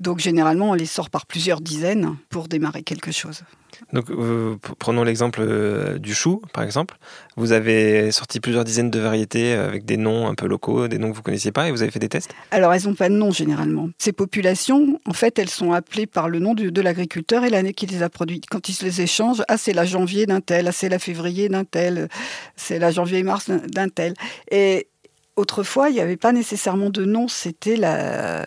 Donc 0.01 0.19
généralement, 0.19 0.71
on 0.71 0.73
les 0.73 0.85
sort 0.85 1.09
par 1.09 1.25
plusieurs 1.25 1.62
dizaines 1.62 2.15
pour 2.29 2.47
démarrer 2.47 2.83
quelque 2.83 3.12
chose. 3.12 3.43
Donc, 3.91 4.09
euh, 4.09 4.55
prenons 4.79 5.03
l'exemple 5.03 5.39
euh, 5.41 5.97
du 5.97 6.13
chou, 6.13 6.41
par 6.53 6.63
exemple. 6.63 6.97
Vous 7.35 7.51
avez 7.51 8.12
sorti 8.12 8.39
plusieurs 8.39 8.63
dizaines 8.63 8.89
de 8.89 9.00
variétés 9.00 9.53
euh, 9.53 9.67
avec 9.67 9.85
des 9.85 9.97
noms 9.97 10.27
un 10.27 10.35
peu 10.35 10.47
locaux, 10.47 10.88
des 10.88 10.97
noms 10.97 11.12
que 11.12 11.15
vous 11.15 11.21
connaissiez 11.21 11.51
pas, 11.51 11.67
et 11.67 11.71
vous 11.71 11.81
avez 11.81 11.91
fait 11.91 12.00
des 12.00 12.09
tests? 12.09 12.31
Alors, 12.51 12.73
elles 12.73 12.83
n'ont 12.85 12.95
pas 12.95 13.09
de 13.09 13.15
nom 13.15 13.31
généralement. 13.31 13.89
Ces 13.97 14.13
populations, 14.13 15.00
en 15.05 15.13
fait, 15.13 15.39
elles 15.39 15.50
sont 15.50 15.71
appelées 15.71 16.07
par 16.07 16.29
le 16.29 16.39
nom 16.39 16.53
de, 16.53 16.81
l'agriculteur 16.81 17.45
et 17.45 17.50
l'année 17.50 17.73
qu'il 17.73 17.89
les 17.89 18.03
a 18.03 18.09
produites. 18.09 18.45
Quand 18.50 18.69
ils 18.69 18.73
se 18.73 18.83
les 18.83 19.01
échangent, 19.01 19.43
ah, 19.47 19.57
c'est 19.57 19.73
la 19.73 19.85
janvier 19.85 20.25
d'un 20.25 20.41
tel, 20.41 20.67
ah, 20.67 20.71
c'est 20.71 20.89
la 20.89 21.00
février 21.00 21.50
d'un 21.50 21.63
tel, 21.63 22.09
c'est 22.55 22.79
la 22.79 22.91
janvier-mars 22.91 23.50
d'un 23.50 23.89
tel. 23.89 24.13
Et 24.51 24.88
autrefois, 25.36 25.90
il 25.90 25.94
n'y 25.94 26.02
avait 26.02 26.18
pas 26.18 26.32
nécessairement 26.32 26.90
de 26.90 27.06
nom, 27.06 27.28
c'était 27.28 27.75
la, 27.75 28.46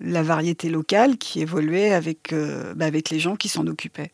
variété 0.00 0.68
locale 0.68 1.16
qui 1.18 1.40
évoluait 1.40 1.92
avec, 1.92 2.34
bah, 2.76 2.86
avec 2.86 3.10
les 3.10 3.20
gens 3.20 3.36
qui 3.36 3.48
s'en 3.48 3.66
occupaient 3.66 4.10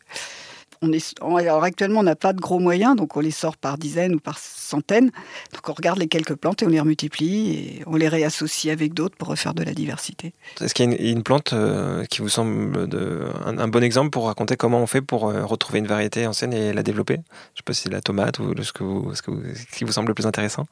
on 0.81 0.91
est, 0.91 1.13
alors 1.21 1.63
actuellement, 1.63 1.99
on 1.99 2.03
n'a 2.03 2.15
pas 2.15 2.33
de 2.33 2.39
gros 2.39 2.59
moyens, 2.59 2.95
donc 2.95 3.15
on 3.15 3.19
les 3.19 3.31
sort 3.31 3.55
par 3.55 3.77
dizaines 3.77 4.15
ou 4.15 4.19
par 4.19 4.39
centaines. 4.39 5.11
Donc 5.53 5.69
on 5.69 5.73
regarde 5.73 5.99
les 5.99 6.07
quelques 6.07 6.35
plantes 6.35 6.63
et 6.63 6.65
on 6.65 6.69
les 6.69 6.79
remultiplie 6.79 7.53
et 7.53 7.83
on 7.85 7.95
les 7.95 8.07
réassocie 8.07 8.73
avec 8.73 8.93
d'autres 8.93 9.15
pour 9.15 9.27
refaire 9.27 9.53
de 9.53 9.63
la 9.63 9.73
diversité. 9.73 10.33
Est-ce 10.59 10.73
qu'il 10.73 10.91
y 10.91 11.07
a 11.07 11.11
une, 11.11 11.23
plante 11.23 11.53
euh, 11.53 12.03
qui 12.05 12.21
vous 12.21 12.29
semble 12.29 12.87
de, 12.87 13.27
un, 13.45 13.67
bon 13.67 13.83
exemple 13.83 14.09
pour 14.09 14.25
raconter 14.25 14.57
comment 14.57 14.81
on 14.81 14.87
fait 14.87 15.01
pour 15.01 15.29
euh, 15.29 15.45
retrouver 15.45 15.79
une 15.79 15.87
variété 15.87 16.25
ancienne 16.25 16.53
et 16.53 16.73
la 16.73 16.81
développer? 16.83 17.15
Je 17.15 17.19
ne 17.19 17.23
sais 17.23 17.63
pas 17.65 17.73
si 17.73 17.83
c'est 17.83 17.91
la 17.91 18.01
tomate 18.01 18.39
ou 18.39 18.55
ce, 18.63 18.73
que 18.73 18.83
ce, 19.13 19.21
que 19.21 19.31
ce 19.53 19.77
qui 19.77 19.83
vous 19.83 19.91
semble 19.91 20.07
le 20.07 20.13
plus 20.15 20.25
intéressant. 20.25 20.65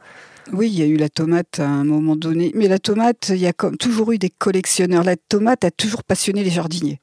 Oui, 0.51 0.69
il 0.69 0.79
y 0.79 0.81
a 0.81 0.87
eu 0.87 0.97
la 0.97 1.09
tomate 1.09 1.59
à 1.59 1.67
un 1.67 1.83
moment 1.83 2.15
donné. 2.15 2.51
Mais 2.55 2.67
la 2.67 2.79
tomate, 2.79 3.29
il 3.29 3.37
y 3.37 3.47
a 3.47 3.53
comme, 3.53 3.77
toujours 3.77 4.11
eu 4.11 4.17
des 4.17 4.31
collectionneurs. 4.31 5.03
La 5.03 5.17
tomate 5.17 5.63
a 5.63 5.71
toujours 5.71 6.03
passionné 6.03 6.43
les 6.43 6.49
jardiniers. 6.49 6.99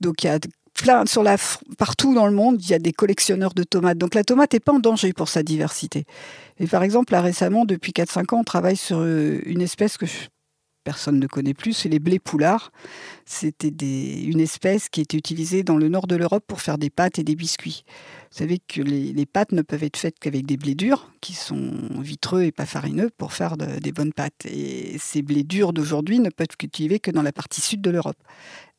Donc 0.00 0.24
il 0.24 0.26
y 0.26 0.30
a 0.30 0.38
sur 1.06 1.24
partout 1.78 2.14
dans 2.14 2.26
le 2.26 2.32
monde, 2.32 2.62
il 2.62 2.70
y 2.70 2.74
a 2.74 2.78
des 2.78 2.92
collectionneurs 2.92 3.54
de 3.54 3.62
tomates. 3.62 3.98
Donc 3.98 4.14
la 4.14 4.24
tomate 4.24 4.52
n'est 4.52 4.60
pas 4.60 4.72
en 4.72 4.80
danger 4.80 5.12
pour 5.12 5.28
sa 5.28 5.42
diversité. 5.42 6.04
Et 6.58 6.66
par 6.66 6.82
exemple, 6.82 7.12
là 7.12 7.20
récemment, 7.20 7.64
depuis 7.64 7.92
4-5 7.92 8.34
ans, 8.34 8.40
on 8.40 8.44
travaille 8.44 8.76
sur 8.76 8.98
euh, 9.00 9.40
une 9.46 9.62
espèce 9.62 9.96
que 9.96 10.06
personne 10.82 11.18
ne 11.18 11.26
connaît 11.26 11.54
plus, 11.54 11.72
c'est 11.72 11.88
les 11.88 11.98
blés 11.98 12.18
poulards. 12.18 12.72
C'était 13.24 13.68
une 13.68 14.40
espèce 14.40 14.88
qui 14.88 15.00
était 15.00 15.16
utilisée 15.16 15.62
dans 15.62 15.76
le 15.76 15.88
nord 15.88 16.06
de 16.06 16.16
l'Europe 16.16 16.44
pour 16.46 16.60
faire 16.60 16.78
des 16.78 16.90
pâtes 16.90 17.18
et 17.18 17.24
des 17.24 17.36
biscuits. 17.36 17.84
Vous 18.32 18.38
savez 18.38 18.58
que 18.58 18.80
les, 18.80 19.26
pâtes 19.26 19.52
ne 19.52 19.62
peuvent 19.62 19.84
être 19.84 19.96
faites 19.96 20.18
qu'avec 20.18 20.46
des 20.46 20.56
blés 20.56 20.74
durs, 20.74 21.12
qui 21.20 21.34
sont 21.34 21.70
vitreux 22.00 22.42
et 22.42 22.52
pas 22.52 22.66
farineux, 22.66 23.10
pour 23.16 23.32
faire 23.32 23.56
des 23.56 23.92
bonnes 23.92 24.12
pâtes. 24.12 24.46
Et 24.46 24.96
ces 24.98 25.22
blés 25.22 25.44
durs 25.44 25.72
d'aujourd'hui 25.72 26.18
ne 26.18 26.30
peuvent 26.30 26.44
être 26.44 26.56
cultivés 26.56 26.98
que 26.98 27.10
dans 27.10 27.22
la 27.22 27.32
partie 27.32 27.60
sud 27.60 27.80
de 27.80 27.90
l'Europe. 27.90 28.18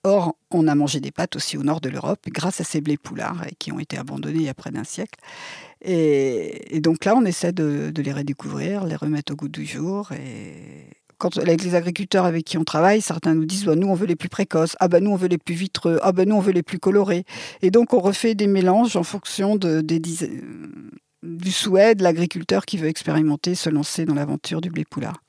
Or, 0.06 0.36
on 0.52 0.68
a 0.68 0.76
mangé 0.76 1.00
des 1.00 1.12
pâtes 1.12 1.38
aussi 1.38 1.58
au 1.58 1.64
nord 1.64 1.80
de 1.80 1.88
l'Europe 1.88 2.20
grâce 2.28 2.60
à 2.60 2.66
ces 2.66 2.82
blés 2.82 2.98
poulards 2.98 3.46
qui 3.58 3.72
ont 3.72 3.80
été 3.80 3.98
abandonnés 3.98 4.40
il 4.40 4.44
y 4.44 4.50
a 4.50 4.54
près 4.54 4.70
d'un 4.70 4.84
siècle. 4.84 5.18
Et, 5.82 6.80
donc 6.82 7.06
là, 7.06 7.16
on 7.16 7.24
essaie 7.24 7.54
de, 7.54 7.94
les 7.96 8.12
redécouvrir, 8.12 8.84
les 8.84 8.98
remettre 8.98 9.32
au 9.32 9.36
goût 9.38 9.48
du 9.48 9.66
jour. 9.66 10.12
Et 10.12 10.88
quand, 11.20 11.38
avec 11.38 11.64
les 11.64 11.76
agriculteurs 11.76 12.26
avec 12.26 12.44
qui 12.44 12.58
on 12.58 12.66
travaille, 12.66 13.02
certains 13.02 13.34
nous 13.34 13.46
disent 13.46 13.64
bah, 13.64 13.76
nous, 13.76 13.88
on 13.88 13.94
veut 13.94 14.06
les 14.06 14.18
plus 14.18 14.30
précoces. 14.30 14.76
Ah, 14.82 14.90
ben 14.90 15.02
nous, 15.02 15.12
on 15.12 15.16
veut 15.16 15.30
les 15.30 15.38
plus 15.38 15.56
vitreux. 15.56 16.00
Ah, 16.02 16.12
ben 16.12 16.28
nous, 16.28 16.36
on 16.36 16.42
veut 16.42 16.52
les 16.52 16.64
plus 16.64 16.80
colorés. 16.80 17.24
Et 17.62 17.72
donc, 17.72 17.94
on 17.94 18.00
refait 18.00 18.36
des 18.36 18.48
mélanges 18.48 18.98
en 18.98 19.04
fonction 19.04 19.56
de, 19.56 19.80
des, 19.80 20.02
du 21.24 21.52
souhait 21.52 21.96
de 21.96 22.04
l'agriculteur 22.04 22.66
qui 22.66 22.76
veut 22.76 22.90
expérimenter, 22.90 23.56
se 23.56 23.70
lancer 23.70 24.04
dans 24.04 24.16
l'aventure 24.16 24.60
du 24.60 24.70
blé 24.70 24.84
poulard 24.84 25.23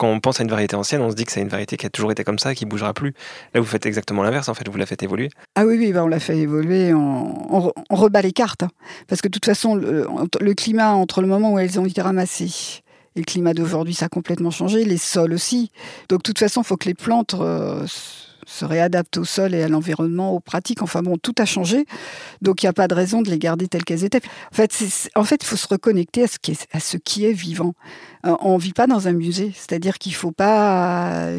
quand 0.00 0.08
on 0.08 0.18
pense 0.18 0.40
à 0.40 0.44
une 0.44 0.48
variété 0.48 0.76
ancienne, 0.76 1.02
on 1.02 1.10
se 1.10 1.14
dit 1.14 1.26
que 1.26 1.32
c'est 1.32 1.42
une 1.42 1.50
variété 1.50 1.76
qui 1.76 1.84
a 1.84 1.90
toujours 1.90 2.10
été 2.10 2.24
comme 2.24 2.38
ça, 2.38 2.54
qui 2.54 2.64
bougera 2.64 2.94
plus. 2.94 3.12
Là, 3.52 3.60
vous 3.60 3.66
faites 3.66 3.84
exactement 3.84 4.22
l'inverse, 4.22 4.48
en 4.48 4.54
fait, 4.54 4.66
vous 4.66 4.78
la 4.78 4.86
faites 4.86 5.02
évoluer. 5.02 5.28
Ah 5.56 5.66
oui, 5.66 5.76
oui, 5.76 5.92
bah, 5.92 6.02
on 6.02 6.08
l'a 6.08 6.20
fait 6.20 6.38
évoluer, 6.38 6.94
on, 6.94 7.70
rebat 7.90 8.22
les 8.22 8.32
cartes. 8.32 8.62
Hein. 8.62 8.70
Parce 9.08 9.20
que 9.20 9.28
de 9.28 9.32
toute 9.32 9.44
façon, 9.44 9.74
le, 9.74 10.54
climat 10.54 10.94
entre 10.94 11.20
le 11.20 11.26
moment 11.28 11.52
où 11.52 11.58
elles 11.58 11.78
ont 11.78 11.84
été 11.84 12.00
ramassées 12.00 12.80
et 13.14 13.18
le 13.18 13.24
climat 13.26 13.52
d'aujourd'hui, 13.52 13.92
ça 13.92 14.06
a 14.06 14.08
complètement 14.08 14.50
changé, 14.50 14.86
les 14.86 14.96
sols 14.96 15.34
aussi. 15.34 15.70
Donc 16.08 16.20
de 16.20 16.22
toute 16.22 16.38
façon, 16.38 16.62
il 16.62 16.64
faut 16.64 16.78
que 16.78 16.88
les 16.88 16.94
plantes... 16.94 17.34
Euh, 17.34 17.86
se 18.50 18.64
réadaptent 18.64 19.18
au 19.18 19.24
sol 19.24 19.54
et 19.54 19.62
à 19.62 19.68
l'environnement, 19.68 20.34
aux 20.34 20.40
pratiques. 20.40 20.82
Enfin 20.82 21.02
bon, 21.02 21.16
tout 21.16 21.34
a 21.38 21.44
changé. 21.44 21.86
Donc 22.42 22.62
il 22.62 22.66
n'y 22.66 22.70
a 22.70 22.72
pas 22.72 22.88
de 22.88 22.94
raison 22.94 23.22
de 23.22 23.30
les 23.30 23.38
garder 23.38 23.68
telles 23.68 23.84
qu'elles 23.84 24.04
étaient. 24.04 24.22
En 24.52 24.54
fait, 24.54 25.10
en 25.14 25.24
fait, 25.24 25.42
il 25.42 25.46
faut 25.46 25.56
se 25.56 25.68
reconnecter 25.68 26.24
à 26.24 26.26
ce 26.26 26.38
qui 26.38 26.52
est, 26.52 26.66
à 26.72 26.80
ce 26.80 26.96
qui 26.96 27.24
est 27.24 27.32
vivant. 27.32 27.74
Euh, 28.26 28.36
on 28.40 28.54
ne 28.54 28.60
vit 28.60 28.72
pas 28.72 28.86
dans 28.86 29.08
un 29.08 29.12
musée. 29.12 29.52
C'est-à-dire 29.54 29.98
qu'il 29.98 30.12
ne 30.12 30.16
faut 30.16 30.32
pas. 30.32 31.30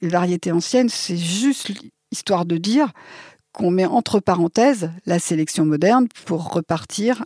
Les 0.00 0.08
variétés 0.08 0.52
anciennes, 0.52 0.88
c'est 0.88 1.16
juste 1.16 1.72
histoire 2.10 2.46
de 2.46 2.56
dire 2.56 2.92
qu'on 3.52 3.70
met 3.70 3.86
entre 3.86 4.20
parenthèses 4.20 4.90
la 5.06 5.18
sélection 5.18 5.64
moderne 5.64 6.06
pour 6.26 6.52
repartir 6.52 7.24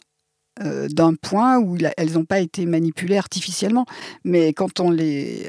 euh, 0.63 0.89
d'un 0.89 1.15
point 1.15 1.59
où 1.59 1.79
elles 1.97 2.13
n'ont 2.13 2.25
pas 2.25 2.41
été 2.41 2.67
manipulées 2.67 3.17
artificiellement. 3.17 3.87
Mais 4.25 4.53
quand 4.53 4.81
on 4.81 4.91
les, 4.91 5.47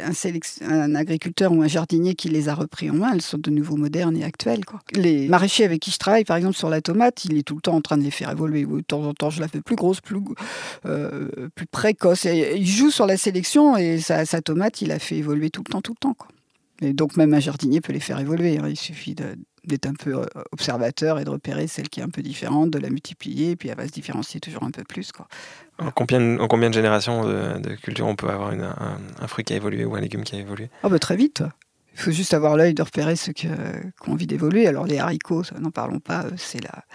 un, 0.62 0.96
agriculteur 0.96 1.52
ou 1.52 1.62
un 1.62 1.68
jardinier 1.68 2.16
qui 2.16 2.30
les 2.30 2.48
a 2.48 2.56
repris 2.56 2.90
en 2.90 2.94
main, 2.94 3.12
elles 3.14 3.22
sont 3.22 3.38
de 3.38 3.50
nouveau 3.50 3.76
modernes 3.76 4.16
et 4.16 4.24
actuelles. 4.24 4.62
Les 4.94 5.28
maraîchers 5.28 5.66
avec 5.66 5.82
qui 5.82 5.92
je 5.92 5.98
travaille, 5.98 6.24
par 6.24 6.38
exemple 6.38 6.56
sur 6.56 6.70
la 6.70 6.82
tomate, 6.82 7.26
il 7.26 7.38
est 7.38 7.44
tout 7.44 7.56
le 7.56 7.62
temps 7.62 7.76
en 7.76 7.82
train 7.82 7.98
de 7.98 8.04
les 8.04 8.12
faire 8.12 8.32
évoluer. 8.32 8.66
De 8.66 8.82
temps 8.82 9.04
en 9.04 9.14
temps, 9.14 9.30
je 9.30 9.42
la 9.42 9.48
fais 9.48 9.62
plus 9.62 9.76
grosse, 9.76 10.00
plus, 10.00 10.18
euh, 10.86 11.50
plus 11.56 11.66
précoce. 11.66 12.26
il 12.26 12.66
joue 12.66 12.90
sur 12.90 13.06
la 13.06 13.18
sélection 13.18 13.76
et 13.76 14.00
sa, 14.00 14.26
tomate, 14.42 14.82
il 14.82 14.90
la 14.90 15.00
fait 15.00 15.18
évoluer 15.18 15.50
tout 15.50 15.64
le 15.66 15.72
temps, 15.72 15.82
tout 15.82 15.94
le 15.94 16.02
temps. 16.02 16.16
Et 16.82 16.94
donc 16.94 17.18
même 17.18 17.34
un 17.34 17.40
jardinier 17.40 17.82
peut 17.82 17.94
les 17.94 18.00
faire 18.00 18.20
évoluer. 18.20 18.58
Hein. 18.58 18.68
Il 18.68 18.78
suffit 18.78 19.14
de, 19.14 19.36
d'être 19.66 19.86
un 19.86 19.94
peu 19.94 20.16
euh, 20.16 20.26
observateur 20.52 21.20
et 21.20 21.24
de 21.24 21.30
repérer 21.30 21.68
celle 21.68 21.90
qui 21.90 22.00
est 22.00 22.04
un 22.04 22.10
peu 22.10 22.22
différente, 22.22 22.72
de 22.72 22.80
la 22.80 22.90
multiplier, 22.90 23.52
et 23.52 23.56
puis 23.56 23.70
elle 23.70 23.78
va 23.78 23.88
se 23.88 23.92
différencier 23.92 24.40
toujours 24.40 24.64
un 24.64 24.72
peu 24.72 24.84
plus. 24.84 25.12
Quoi. 25.12 25.28
En, 25.78 25.92
combien, 25.92 26.40
en 26.40 26.48
combien 26.48 26.70
de 26.70 26.74
générations 26.74 27.26
de, 27.26 27.76
culture 27.76 28.08
on 28.08 28.16
peut 28.16 28.30
avoir 28.30 28.52
un, 28.52 29.28
fruit 29.28 29.44
qui 29.44 29.54
a 29.54 29.56
évolué 29.56 29.86
ou 29.86 29.96
un 29.96 30.02
légume 30.02 30.24
qui 30.24 30.36
a 30.36 30.40
évolué? 30.40 30.70
Oh 30.84 30.90
bah 30.90 31.00
Très 31.00 31.16
vite. 31.16 31.44
Il 31.94 32.00
faut 32.00 32.12
juste 32.12 32.34
avoir 32.34 32.56
l'œil 32.56 32.74
de 32.74 32.82
repérer 32.82 33.16
ceux 33.16 33.34
qui 33.34 33.48
ont 33.48 34.12
envie 34.12 34.28
d'évoluer. 34.28 34.66
Alors 34.68 34.86
les 34.86 34.98
haricots, 34.98 35.44
n'en 35.60 35.72
parlons 35.72 36.00
pas, 36.00 36.26
c'est 36.38 36.64
la, 36.64 36.86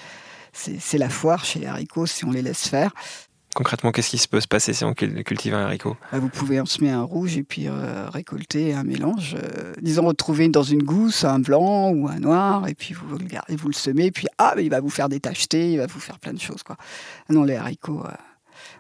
c'est 0.52 0.99
la 0.99 1.08
foire 1.08 1.44
chez 1.44 1.61
les 1.61 1.66
haricots 1.66 2.06
si 2.06 2.25
on 2.25 2.30
les 2.30 2.42
laisse 2.42 2.66
faire. 2.66 2.92
Concrètement, 3.56 3.90
qu'est-ce 3.90 4.10
qui 4.10 4.18
se 4.18 4.28
peut 4.28 4.42
se 4.42 4.46
passer 4.46 4.75
si 4.75 4.84
on 4.84 4.92
cultive 4.92 5.54
un 5.54 5.64
haricot? 5.64 5.96
Bah, 6.12 6.18
Vous 6.18 6.28
pouvez 6.28 6.60
en 6.60 6.66
semer 6.66 6.90
un 6.90 7.02
rouge 7.02 7.38
et 7.38 7.42
puis 7.42 7.68
euh, 7.68 8.06
récolter 8.10 8.75
un 8.75 8.84
mélange. 8.84 9.34
Euh, 9.34 9.72
disons, 9.80 10.06
retrouver 10.06 10.48
dans 10.48 10.62
une 10.62 10.82
gousse 10.82 11.25
un 11.25 11.38
blanc 11.38 11.90
ou 11.90 12.06
un 12.06 12.18
noir, 12.18 12.68
et 12.68 12.75
puis 12.75 12.92
vous 12.92 13.16
le 13.16 13.25
gardez, 13.25 13.56
vous 13.56 13.68
le 13.68 13.75
semez, 13.75 14.04
et 14.04 14.10
puis 14.10 14.26
ah, 14.36 14.52
il 14.58 14.68
va 14.68 14.80
vous 14.80 14.90
faire 14.90 15.08
des 15.08 15.20
tachetés, 15.20 15.72
il 15.72 15.78
va 15.78 15.86
vous 15.86 16.00
faire 16.00 16.18
plein 16.18 16.34
de 16.34 16.38
choses. 16.38 16.62
Quoi. 16.62 16.76
Ah 16.78 17.32
non, 17.32 17.44
les 17.44 17.56
haricots, 17.56 18.04
euh, 18.04 18.10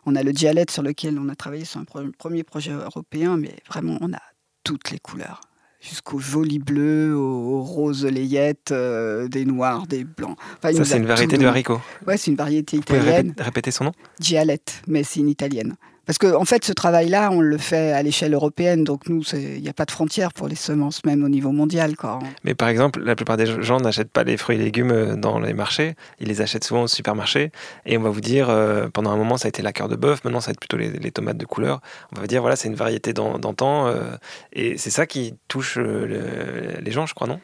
on 0.04 0.14
a 0.14 0.22
le 0.22 0.34
dialecte 0.34 0.72
sur 0.72 0.82
lequel 0.82 1.18
on 1.18 1.30
a 1.30 1.34
travaillé 1.34 1.64
sur 1.64 1.80
un 1.80 1.84
premier 2.18 2.44
projet 2.44 2.72
européen, 2.72 3.38
mais 3.38 3.56
vraiment, 3.66 3.96
on 4.02 4.12
a 4.12 4.20
toutes 4.62 4.90
les 4.90 4.98
couleurs 4.98 5.40
jusqu'aux 5.80 6.18
jolis 6.18 6.58
bleus, 6.58 7.16
aux, 7.16 7.62
roses 7.62 8.04
layettes, 8.04 8.72
euh, 8.72 9.28
des 9.28 9.44
noirs, 9.44 9.86
des 9.86 10.04
blancs. 10.04 10.36
ça, 10.62 10.84
c'est 10.84 10.96
une 10.98 11.06
variété 11.06 11.38
de 11.38 11.46
haricot. 11.46 11.80
Ouais, 12.06 12.16
c'est 12.16 12.30
une 12.30 12.36
variété 12.36 12.78
italienne. 12.78 13.28
Vous 13.28 13.32
pouvez 13.34 13.44
répéter 13.44 13.70
son 13.70 13.84
nom? 13.84 13.92
Gialette, 14.20 14.82
mais 14.86 15.02
c'est 15.02 15.20
une 15.20 15.28
italienne. 15.28 15.76
Parce 16.06 16.18
qu'en 16.18 16.40
en 16.40 16.44
fait, 16.44 16.64
ce 16.64 16.72
travail-là, 16.72 17.30
on 17.32 17.40
le 17.40 17.58
fait 17.58 17.92
à 17.92 18.02
l'échelle 18.02 18.32
européenne, 18.32 18.84
donc 18.84 19.08
nous, 19.08 19.22
il 19.32 19.60
n'y 19.60 19.68
a 19.68 19.72
pas 19.72 19.84
de 19.84 19.90
frontière 19.90 20.32
pour 20.32 20.46
les 20.46 20.54
semences, 20.54 21.04
même 21.04 21.24
au 21.24 21.28
niveau 21.28 21.50
mondial. 21.50 21.96
Quoi. 21.96 22.20
Mais 22.44 22.54
par 22.54 22.68
exemple, 22.68 23.00
la 23.02 23.16
plupart 23.16 23.36
des 23.36 23.46
gens 23.62 23.80
n'achètent 23.80 24.12
pas 24.12 24.22
les 24.22 24.36
fruits 24.36 24.56
et 24.56 24.62
légumes 24.62 24.92
euh, 24.92 25.16
dans 25.16 25.40
les 25.40 25.52
marchés, 25.52 25.96
ils 26.20 26.28
les 26.28 26.40
achètent 26.40 26.64
souvent 26.64 26.84
au 26.84 26.86
supermarché, 26.86 27.50
et 27.86 27.98
on 27.98 28.02
va 28.02 28.10
vous 28.10 28.20
dire, 28.20 28.48
euh, 28.48 28.88
pendant 28.88 29.10
un 29.10 29.16
moment, 29.16 29.36
ça 29.36 29.46
a 29.46 29.48
été 29.48 29.62
la 29.62 29.72
cœur 29.72 29.88
de 29.88 29.96
bœuf, 29.96 30.22
maintenant, 30.24 30.40
ça 30.40 30.46
va 30.46 30.52
être 30.52 30.60
plutôt 30.60 30.76
les, 30.76 31.10
tomates 31.10 31.38
de 31.38 31.46
couleur. 31.46 31.80
On 32.12 32.16
va 32.16 32.22
vous 32.22 32.28
dire, 32.28 32.40
voilà, 32.40 32.54
c'est 32.54 32.68
une 32.68 32.76
variété 32.76 33.12
d'antan, 33.12 33.88
euh, 33.88 34.16
et 34.52 34.78
c'est 34.78 34.90
ça 34.90 35.06
qui 35.06 35.34
touche 35.48 35.76
les 35.76 36.90
gens, 36.92 37.06
je 37.06 37.14
crois, 37.14 37.26
non? 37.26 37.40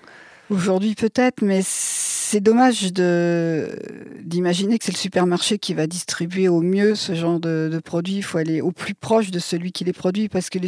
Aujourd'hui 0.53 0.95
peut-être, 0.95 1.41
mais 1.41 1.61
c'est 1.65 2.41
dommage 2.41 2.93
d'imaginer 2.93 4.79
que 4.79 4.85
c'est 4.85 4.93
le 4.93 4.99
supermarché 4.99 5.59
qui 5.59 5.73
va 5.73 5.87
distribuer 5.87 6.47
au 6.49 6.61
mieux 6.61 6.95
ce 6.95 7.15
genre 7.15 7.41
de, 7.41 7.81
produits. 7.83 8.17
Il 8.17 8.23
faut 8.23 8.37
aller 8.37 8.61
au 8.61 8.71
plus 8.71 8.95
proche 8.95 9.31
de 9.31 9.39
celui 9.39 9.73
qui 9.73 9.85
les 9.85 9.95
produit 9.95 10.29
parce 10.29 10.51
que 10.51 10.59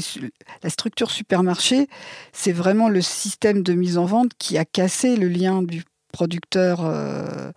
la 0.63 0.71
structure 0.71 1.11
supermarché, 1.11 1.89
c'est 2.33 2.53
vraiment 2.53 2.89
le 2.89 3.03
système 3.03 3.63
de 3.63 3.75
mise 3.75 3.99
en 3.99 4.07
vente 4.07 4.31
qui 4.39 4.57
a 4.57 4.65
cassé 4.65 5.17
le 5.17 5.29
lien 5.29 5.63
du 5.63 5.85
producteur. 6.13 6.87
Euh, 6.87 7.53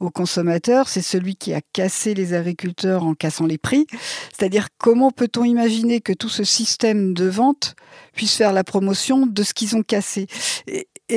au 0.00 0.10
consommateur, 0.10 0.88
c'est 0.88 1.02
celui 1.02 1.34
qui 1.34 1.54
a 1.54 1.60
cassé 1.72 2.14
les 2.14 2.34
agriculteurs 2.34 3.04
en 3.04 3.14
cassant 3.14 3.46
les 3.46 3.58
prix. 3.58 3.86
C'est-à-dire 4.36 4.68
comment 4.76 5.10
peut-on 5.10 5.44
imaginer 5.44 6.00
que 6.00 6.12
tout 6.12 6.28
ce 6.28 6.44
système 6.44 7.14
de 7.14 7.24
vente 7.24 7.74
puisse 8.12 8.36
faire 8.36 8.52
la 8.52 8.64
promotion 8.64 9.26
de 9.26 9.42
ce 9.42 9.54
qu'ils 9.54 9.76
ont 9.76 9.82
cassé? 9.82 10.26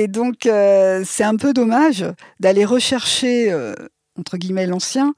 Donc, 0.08 0.46
euh, 0.46 1.02
c'est 1.04 1.24
un 1.24 1.36
peu 1.36 1.52
dommage 1.52 2.04
d'aller 2.40 2.64
rechercher, 2.64 3.50
euh, 3.50 3.74
entre 4.18 4.36
guillemets, 4.36 4.66
l'ancien, 4.66 5.14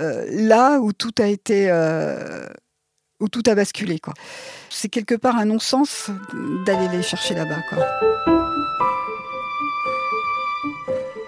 euh, 0.00 0.26
là 0.28 0.78
où 0.80 0.92
tout 0.92 1.14
a 1.18 1.26
été. 1.26 1.70
où 3.20 3.28
tout 3.28 3.42
a 3.46 3.54
basculé. 3.54 3.98
Quoi. 3.98 4.14
C'est 4.70 4.88
quelque 4.88 5.16
part 5.16 5.36
un 5.36 5.46
non-sens 5.46 6.10
d'aller 6.64 6.88
les 6.88 7.02
chercher 7.02 7.34
là-bas. 7.34 7.62
Quoi. 7.68 7.84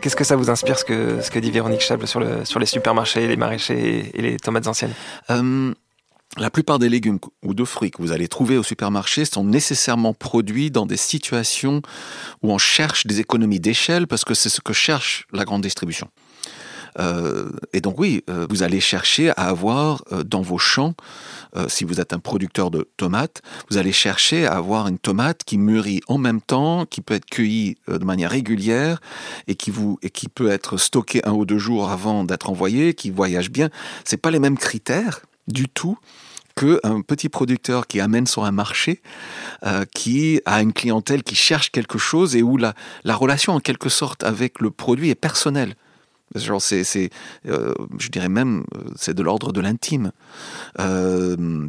Qu'est-ce 0.00 0.16
que 0.16 0.24
ça 0.24 0.36
vous 0.36 0.50
inspire 0.50 0.78
ce 0.78 0.84
que, 0.84 1.20
ce 1.20 1.30
que 1.30 1.38
dit 1.38 1.50
Véronique 1.50 1.80
Chable 1.82 2.06
sur, 2.06 2.20
le, 2.20 2.44
sur 2.44 2.58
les 2.58 2.66
supermarchés, 2.66 3.26
les 3.26 3.36
maraîchers 3.36 4.10
et 4.14 4.22
les 4.22 4.36
tomates 4.38 4.66
anciennes? 4.66 4.94
La 6.38 6.50
plupart 6.50 6.78
des 6.78 6.88
légumes 6.88 7.18
ou 7.44 7.54
de 7.54 7.64
fruits 7.64 7.90
que 7.90 8.00
vous 8.00 8.12
allez 8.12 8.28
trouver 8.28 8.56
au 8.56 8.62
supermarché 8.62 9.24
sont 9.24 9.44
nécessairement 9.44 10.14
produits 10.14 10.70
dans 10.70 10.86
des 10.86 10.96
situations 10.96 11.82
où 12.42 12.52
on 12.52 12.58
cherche 12.58 13.06
des 13.06 13.18
économies 13.18 13.60
d'échelle 13.60 14.06
parce 14.06 14.24
que 14.24 14.34
c'est 14.34 14.48
ce 14.48 14.60
que 14.60 14.72
cherche 14.72 15.26
la 15.32 15.44
grande 15.44 15.62
distribution. 15.62 16.08
Euh, 16.98 17.50
et 17.72 17.80
donc 17.80 17.98
oui, 17.98 18.22
euh, 18.28 18.46
vous 18.50 18.62
allez 18.62 18.80
chercher 18.80 19.30
à 19.30 19.48
avoir 19.48 20.02
euh, 20.12 20.24
dans 20.24 20.42
vos 20.42 20.58
champs, 20.58 20.94
si 21.66 21.82
vous 21.82 22.00
êtes 22.00 22.12
un 22.12 22.20
producteur 22.20 22.70
de 22.70 22.88
tomates, 22.96 23.42
vous 23.70 23.76
allez 23.76 23.90
chercher 23.90 24.46
à 24.46 24.52
avoir 24.52 24.86
une 24.86 25.00
tomate 25.00 25.42
qui 25.42 25.58
mûrit 25.58 26.00
en 26.06 26.16
même 26.16 26.40
temps, 26.40 26.86
qui 26.86 27.00
peut 27.00 27.14
être 27.14 27.24
cueillie 27.24 27.76
de 27.88 28.04
manière 28.04 28.30
régulière 28.30 29.00
et 29.48 29.56
qui 29.56 29.72
et 30.02 30.10
qui 30.10 30.28
peut 30.28 30.48
être 30.48 30.76
stockée 30.76 31.26
un 31.26 31.32
ou 31.32 31.44
deux 31.44 31.58
jours 31.58 31.90
avant 31.90 32.22
d'être 32.22 32.50
envoyée, 32.50 32.94
qui 32.94 33.10
voyage 33.10 33.50
bien. 33.50 33.68
C'est 34.04 34.16
pas 34.16 34.30
les 34.30 34.38
mêmes 34.38 34.58
critères 34.58 35.22
du 35.48 35.68
tout 35.68 35.98
qu'un 36.60 37.00
petit 37.00 37.30
producteur 37.30 37.86
qui 37.86 38.00
amène 38.00 38.26
sur 38.26 38.44
un 38.44 38.50
marché, 38.50 39.00
euh, 39.64 39.86
qui 39.94 40.42
a 40.44 40.60
une 40.60 40.74
clientèle 40.74 41.22
qui 41.22 41.34
cherche 41.34 41.70
quelque 41.70 41.96
chose 41.96 42.36
et 42.36 42.42
où 42.42 42.58
la, 42.58 42.74
la 43.04 43.16
relation 43.16 43.54
en 43.54 43.60
quelque 43.60 43.88
sorte 43.88 44.24
avec 44.24 44.60
le 44.60 44.70
produit 44.70 45.08
est 45.08 45.14
personnelle. 45.14 45.74
Genre 46.34 46.60
c'est, 46.60 47.10
euh, 47.46 47.74
je 47.98 48.08
dirais 48.08 48.28
même, 48.28 48.64
c'est 48.94 49.14
de 49.14 49.22
l'ordre 49.22 49.52
de 49.52 49.60
l'intime. 49.60 50.12
Euh, 50.78 51.66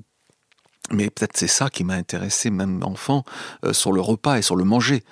mais 0.92 1.10
peut-être 1.10 1.38
c'est 1.38 1.48
ça 1.48 1.70
qui 1.70 1.86
m'a 1.86 1.94
intéressé, 1.94 2.50
même 2.50 2.84
enfant, 2.84 3.24
sur 3.72 3.94
le 3.94 4.02
repas 4.02 4.38
et 4.38 4.42
sur 4.42 4.58
le 4.58 4.66
manger. 4.66 5.04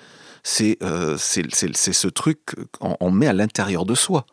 C'est, 0.42 0.78
c'est, 1.16 1.46
c'est, 1.50 1.92
ce 1.92 2.08
truc 2.08 2.40
qu'on 2.78 3.10
met 3.10 3.26
à 3.26 3.32
l'intérieur 3.32 3.86
de 3.86 3.94
soi. 3.94 4.26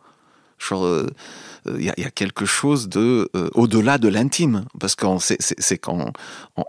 Il 1.78 1.84
y, 1.84 1.90
a 1.90 2.12
quelque 2.12 2.46
chose 2.46 2.88
de 2.88 3.30
euh, 3.36 3.50
au-delà 3.54 3.98
de 3.98 4.08
l'intime, 4.08 4.66
parce 4.80 4.96
que 4.96 5.06
c'est 5.40 5.78
quand 5.78 6.12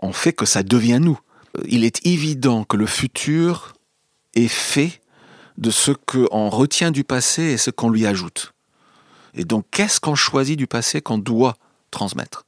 on, 0.01 0.11
fait 0.13 0.33
que 0.33 0.45
ça 0.45 0.63
devient 0.63 0.99
nous. 1.01 1.19
Il 1.67 1.83
est 1.83 2.05
évident 2.05 2.63
que 2.63 2.75
le 2.75 2.85
futur 2.85 3.73
est 4.35 4.47
fait 4.47 5.01
de 5.57 5.71
ce 5.71 5.91
qu'on 5.91 6.49
retient 6.49 6.91
du 6.91 7.03
passé 7.03 7.43
et 7.43 7.57
ce 7.57 7.69
qu'on 7.71 7.89
lui 7.89 8.05
ajoute. 8.05 8.53
Et 9.33 9.45
donc, 9.45 9.65
qu'est-ce 9.71 9.99
qu'on 9.99 10.15
choisit 10.15 10.57
du 10.57 10.67
passé 10.67 11.01
qu'on 11.01 11.17
doit 11.17 11.55
transmettre? 11.91 12.45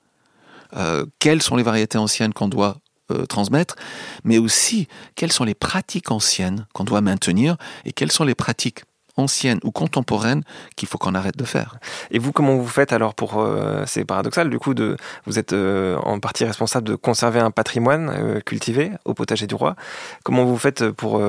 Euh, 0.75 1.05
Quelles 1.19 1.41
sont 1.41 1.55
les 1.55 1.63
variétés 1.63 1.97
anciennes 1.97 2.33
qu'on 2.33 2.47
doit 2.47 2.77
euh, 3.11 3.25
transmettre? 3.25 3.75
Mais 4.23 4.37
aussi, 4.37 4.87
quelles 5.15 5.31
sont 5.31 5.43
les 5.43 5.55
pratiques 5.55 6.11
anciennes 6.11 6.67
qu'on 6.73 6.83
doit 6.83 7.01
maintenir 7.01 7.57
et 7.85 7.93
quelles 7.93 8.11
sont 8.11 8.23
les 8.23 8.35
pratiques 8.35 8.83
ancienne 9.17 9.59
ou 9.63 9.71
contemporaine 9.71 10.43
qu'il 10.75 10.87
faut 10.87 10.97
qu'on 10.97 11.15
arrête 11.15 11.37
de 11.37 11.43
faire. 11.43 11.77
Et 12.11 12.19
vous, 12.19 12.31
comment 12.31 12.55
vous 12.55 12.67
faites 12.67 12.93
alors 12.93 13.13
pour... 13.13 13.39
Euh, 13.39 13.83
c'est 13.87 14.05
paradoxal, 14.05 14.49
du 14.49 14.59
coup, 14.59 14.73
de, 14.73 14.97
vous 15.25 15.39
êtes 15.39 15.53
euh, 15.53 15.97
en 15.97 16.19
partie 16.19 16.45
responsable 16.45 16.87
de 16.87 16.95
conserver 16.95 17.39
un 17.39 17.51
patrimoine 17.51 18.09
euh, 18.09 18.39
cultivé 18.39 18.91
au 19.05 19.13
potager 19.13 19.47
du 19.47 19.55
roi. 19.55 19.75
Comment 20.23 20.45
vous 20.45 20.57
faites 20.57 20.89
pour 20.91 21.21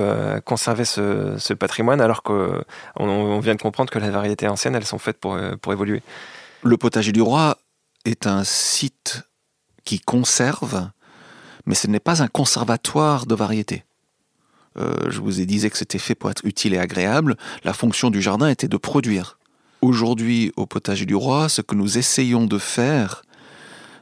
conserver 0.45 0.85
ce, 0.85 1.53
patrimoine 1.55 2.01
alors 2.01 2.23
qu'on 2.23 2.65
on 2.97 3.41
vient 3.41 3.55
de 3.55 3.61
comprendre 3.61 3.91
que 3.91 3.99
les 3.99 4.11
variétés 4.11 4.49
anciennes, 4.49 4.75
elles 4.75 4.85
sont 4.85 4.99
faites 4.99 5.19
pour, 5.19 5.39
pour 5.61 5.73
évoluer? 5.73 6.03
Le 6.63 6.77
potager 6.77 7.13
du 7.13 7.23
roi 7.23 7.59
est 8.05 8.27
un 8.27 8.45
site 8.45 9.23
qui 9.85 10.01
conserve, 10.01 10.91
mais 11.67 11.75
ce 11.75 11.87
n'est 11.87 12.01
pas 12.01 12.23
un 12.23 12.29
conservatoire 12.29 13.27
de 13.27 13.35
variétés. 13.35 13.85
Euh, 14.79 15.11
je 15.11 15.21
vous 15.21 15.41
ai 15.41 15.47
dit 15.47 15.69
que 15.69 15.77
c'était 15.77 15.99
fait 15.99 16.15
pour 16.15 16.31
être 16.31 16.45
utile 16.45 16.75
et 16.75 16.79
agréable. 16.79 17.37
La 17.65 17.73
fonction 17.73 18.11
du 18.11 18.23
jardin 18.23 18.49
était 18.49 18.69
de 18.69 18.77
produire. 18.77 19.39
Aujourd'hui, 19.81 20.53
au 20.57 20.67
potager 20.67 21.07
du 21.07 21.15
roi, 21.15 21.49
ce 21.49 21.61
que 21.61 21.75
nous 21.75 21.99
essayons 21.99 22.47
de 22.47 22.59
faire, 22.59 23.23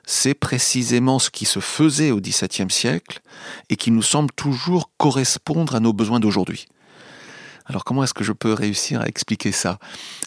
c'est 0.05 0.35
précisément 0.35 1.19
ce 1.19 1.31
qui 1.31 1.45
se 1.47 1.61
faisait 1.61 2.11
au 2.11 2.21
XVIIe 2.21 2.71
siècle 2.71 3.21
et 3.69 3.77
qui 3.77 3.91
nous 3.91 4.03
semble 4.03 4.31
toujours 4.33 4.91
correspondre 4.99 5.75
à 5.75 5.81
nos 5.81 5.93
besoins 5.93 6.21
d'aujourd'hui. 6.21 6.67
Alors 7.67 7.85
comment 7.85 8.03
est-ce 8.03 8.15
que 8.15 8.25
je 8.25 8.33
peux 8.33 8.53
réussir 8.53 9.01
à 9.01 9.07
expliquer 9.07 9.53
ça? 9.53 9.79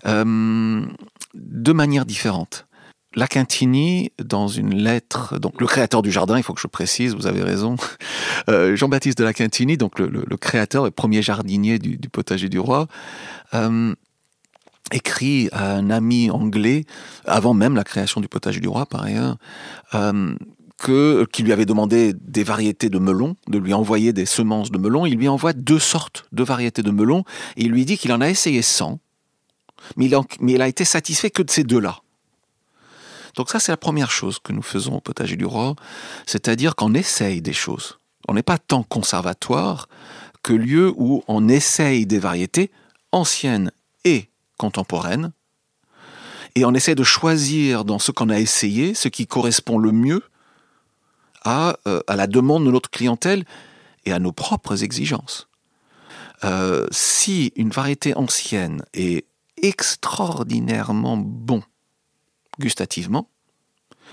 Euh, 0.06 0.86
De 1.34 1.74
manière 1.74 2.06
différente. 2.06 2.66
Lacantini, 3.15 4.12
dans 4.23 4.47
une 4.47 4.76
lettre, 4.76 5.39
donc 5.39 5.62
le 5.62 5.67
créateur 5.67 6.02
du 6.02 6.12
jardin, 6.12 6.38
il 6.38 6.43
faut 6.43 6.54
que 6.54 6.62
je 6.62 6.67
précise, 6.67 7.15
vous 7.15 7.28
avez 7.28 7.43
raison, 7.43 7.76
euh, 8.49 8.76
Jean-Baptiste 8.76 9.17
de 9.17 9.23
Lacantini, 9.23 9.78
donc 9.78 9.99
le, 9.99 10.38
créateur 10.38 10.88
et 10.88 10.91
premier 10.91 11.21
jardinier 11.21 11.80
du, 11.80 11.97
potager 12.10 12.49
du 12.49 12.60
roi, 12.60 12.88
euh, 13.54 13.93
écrit 14.91 15.49
à 15.52 15.76
un 15.76 15.89
ami 15.89 16.32
anglais, 16.32 16.86
avant 17.26 17.54
même 17.54 17.76
la 17.76 17.84
création 17.84 18.19
du 18.19 18.28
potager 18.28 18.60
du 18.60 18.67
roi 18.67 18.86
par 18.86 19.04
ailleurs, 19.04 19.38
euh, 19.93 20.36
que, 20.78 21.26
qui 21.32 21.43
lui 21.43 21.54
avait 21.54 21.65
demandé 21.65 22.13
des 22.13 22.43
variétés 22.43 22.89
de 22.89 22.99
melons, 22.99 23.36
de 23.47 23.58
lui 23.58 23.73
envoyer 23.73 24.12
des 24.12 24.26
semences 24.26 24.71
de 24.71 24.78
melons. 24.78 25.06
Il 25.06 25.17
lui 25.17 25.28
envoie 25.28 25.54
deux 25.54 25.80
sortes 25.80 26.26
de 26.32 26.43
variétés 26.43 26.82
de 26.82 26.91
melons 26.91 27.23
et 27.56 27.63
il 27.63 27.71
lui 27.71 27.86
dit 27.86 27.97
qu'il 27.97 28.12
en 28.12 28.21
a 28.21 28.30
essayé 28.30 28.62
100, 28.62 28.99
mais 29.97 30.06
il, 30.06 30.17
mais 30.41 30.54
il 30.54 30.62
a 30.62 30.67
été 30.67 30.84
satisfait 30.84 31.30
que 31.30 31.43
de 31.43 31.52
ces 31.52 31.63
deux-là. 31.63 32.02
Donc 33.36 33.50
ça, 33.50 33.60
c'est 33.60 33.72
la 33.72 33.78
première 33.78 34.12
chose 34.12 34.39
que 34.39 34.54
nous 34.54 34.62
faisons 34.62 34.96
au 34.96 35.00
potager 35.02 35.36
du 35.36 35.46
roi, 35.46 35.76
c'est-à-dire 36.26 36.76
qu'on 36.76 36.93
essaye 36.93 37.41
des 37.41 37.54
choses. 37.54 37.98
On 38.28 38.34
n'est 38.36 38.43
pas 38.43 38.58
tant 38.58 38.84
conservatoire 38.84 39.89
que 40.43 40.54
lieu 40.54 40.93
où 40.96 41.24
on 41.28 41.48
essaye 41.50 42.06
des 42.06 42.19
variétés 42.19 42.72
anciennes 43.12 43.72
et 44.06 44.30
contemporaines, 44.58 45.32
et 46.56 46.65
on 46.65 46.74
essaie 46.74 46.96
de 46.96 47.04
choisir 47.04 47.84
dans 47.84 47.98
ce 47.98 48.12
qu'on 48.12 48.30
a 48.30 48.39
essayé 48.39 48.93
ce 48.93 49.08
qui 49.08 49.26
correspond 49.26 49.80
le 49.80 49.91
mieux 49.91 50.22
à, 51.43 51.76
euh, 51.88 52.02
la 52.08 52.28
demande 52.28 52.65
de 52.65 52.72
notre 52.72 52.89
clientèle 52.91 53.43
et 54.06 54.13
à 54.13 54.19
nos 54.19 54.32
propres 54.32 54.84
exigences. 54.84 55.48
euh, 56.43 56.88
si 56.91 57.54
une 57.56 57.69
variété 57.69 58.15
ancienne 58.15 58.84
est 58.93 59.26
extraordinairement 59.62 61.15
bon 61.15 61.63
gustativement, 62.60 63.30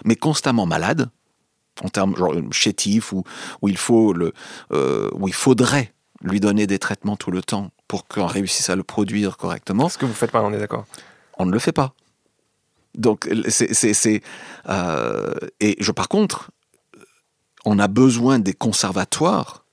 mais 0.05 0.17
constamment 0.17 0.67
malade, 0.67 1.11
en 1.83 1.89
termes 1.89 2.17
genre 2.17 2.35
chétif, 2.53 3.13
où, 3.13 3.25
où, 3.63 3.69
il 3.69 3.77
faut 3.77 4.13
le, 4.13 4.33
euh, 4.73 5.11
où 5.15 5.29
il 5.29 5.35
faudrait 5.35 5.95
lui 6.23 6.41
donner 6.41 6.67
des 6.67 6.79
traitements 6.79 7.17
tout 7.17 7.31
le 7.31 7.43
temps 7.43 7.71
pour 7.89 8.07
qu'on 8.07 8.27
réussisse 8.27 8.69
à 8.71 8.77
le 8.77 8.83
produire 8.83 9.37
correctement. 9.37 9.89
Ce 9.89 9.99
que 9.99 10.07
vous 10.07 10.15
faites 10.15 10.31
pas, 10.31 10.43
on 10.43 10.53
est 10.53 10.59
d'accord? 10.59 10.87
On 11.39 11.47
ne 11.47 11.53
le 11.53 11.59
fait 11.59 11.73
pas. 11.73 11.95
Donc, 12.95 13.29
c'est. 13.49 14.23
Euh, 14.69 15.35
et 15.61 15.77
je, 15.81 15.93
par 15.93 16.09
contre, 16.09 16.51
on 17.65 17.79
a 17.79 17.89
besoin 17.89 18.39
des 18.39 18.53
conservatoires, 18.53 19.65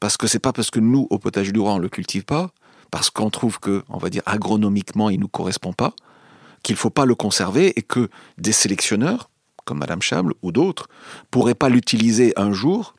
parce 0.00 0.16
que 0.16 0.26
c'est 0.26 0.38
pas 0.38 0.52
parce 0.52 0.70
que 0.70 0.80
nous, 0.80 1.06
au 1.10 1.18
potager 1.18 1.52
du 1.52 1.60
roi, 1.60 1.72
on 1.72 1.78
le 1.78 1.88
cultive 1.88 2.24
pas, 2.24 2.50
parce 2.90 3.10
qu'on 3.10 3.30
trouve 3.30 3.58
que, 3.58 3.82
on 3.88 3.98
va 3.98 4.10
dire, 4.10 4.22
agronomiquement, 4.26 5.10
il 5.10 5.20
nous 5.20 5.28
correspond 5.28 5.72
pas, 5.72 5.94
qu'il 6.66 6.74
faut 6.74 6.90
pas 6.90 7.04
le 7.04 7.14
conserver 7.14 7.72
et 7.78 7.82
que 7.82 8.08
des 8.38 8.50
sélectionneurs, 8.50 9.30
comme 9.64 9.78
Madame 9.78 10.02
Chable 10.02 10.34
ou 10.42 10.50
d'autres, 10.50 10.88
pourraient 11.30 11.54
pas 11.54 11.68
l'utiliser 11.68 12.32
un 12.36 12.52
jour 12.52 12.94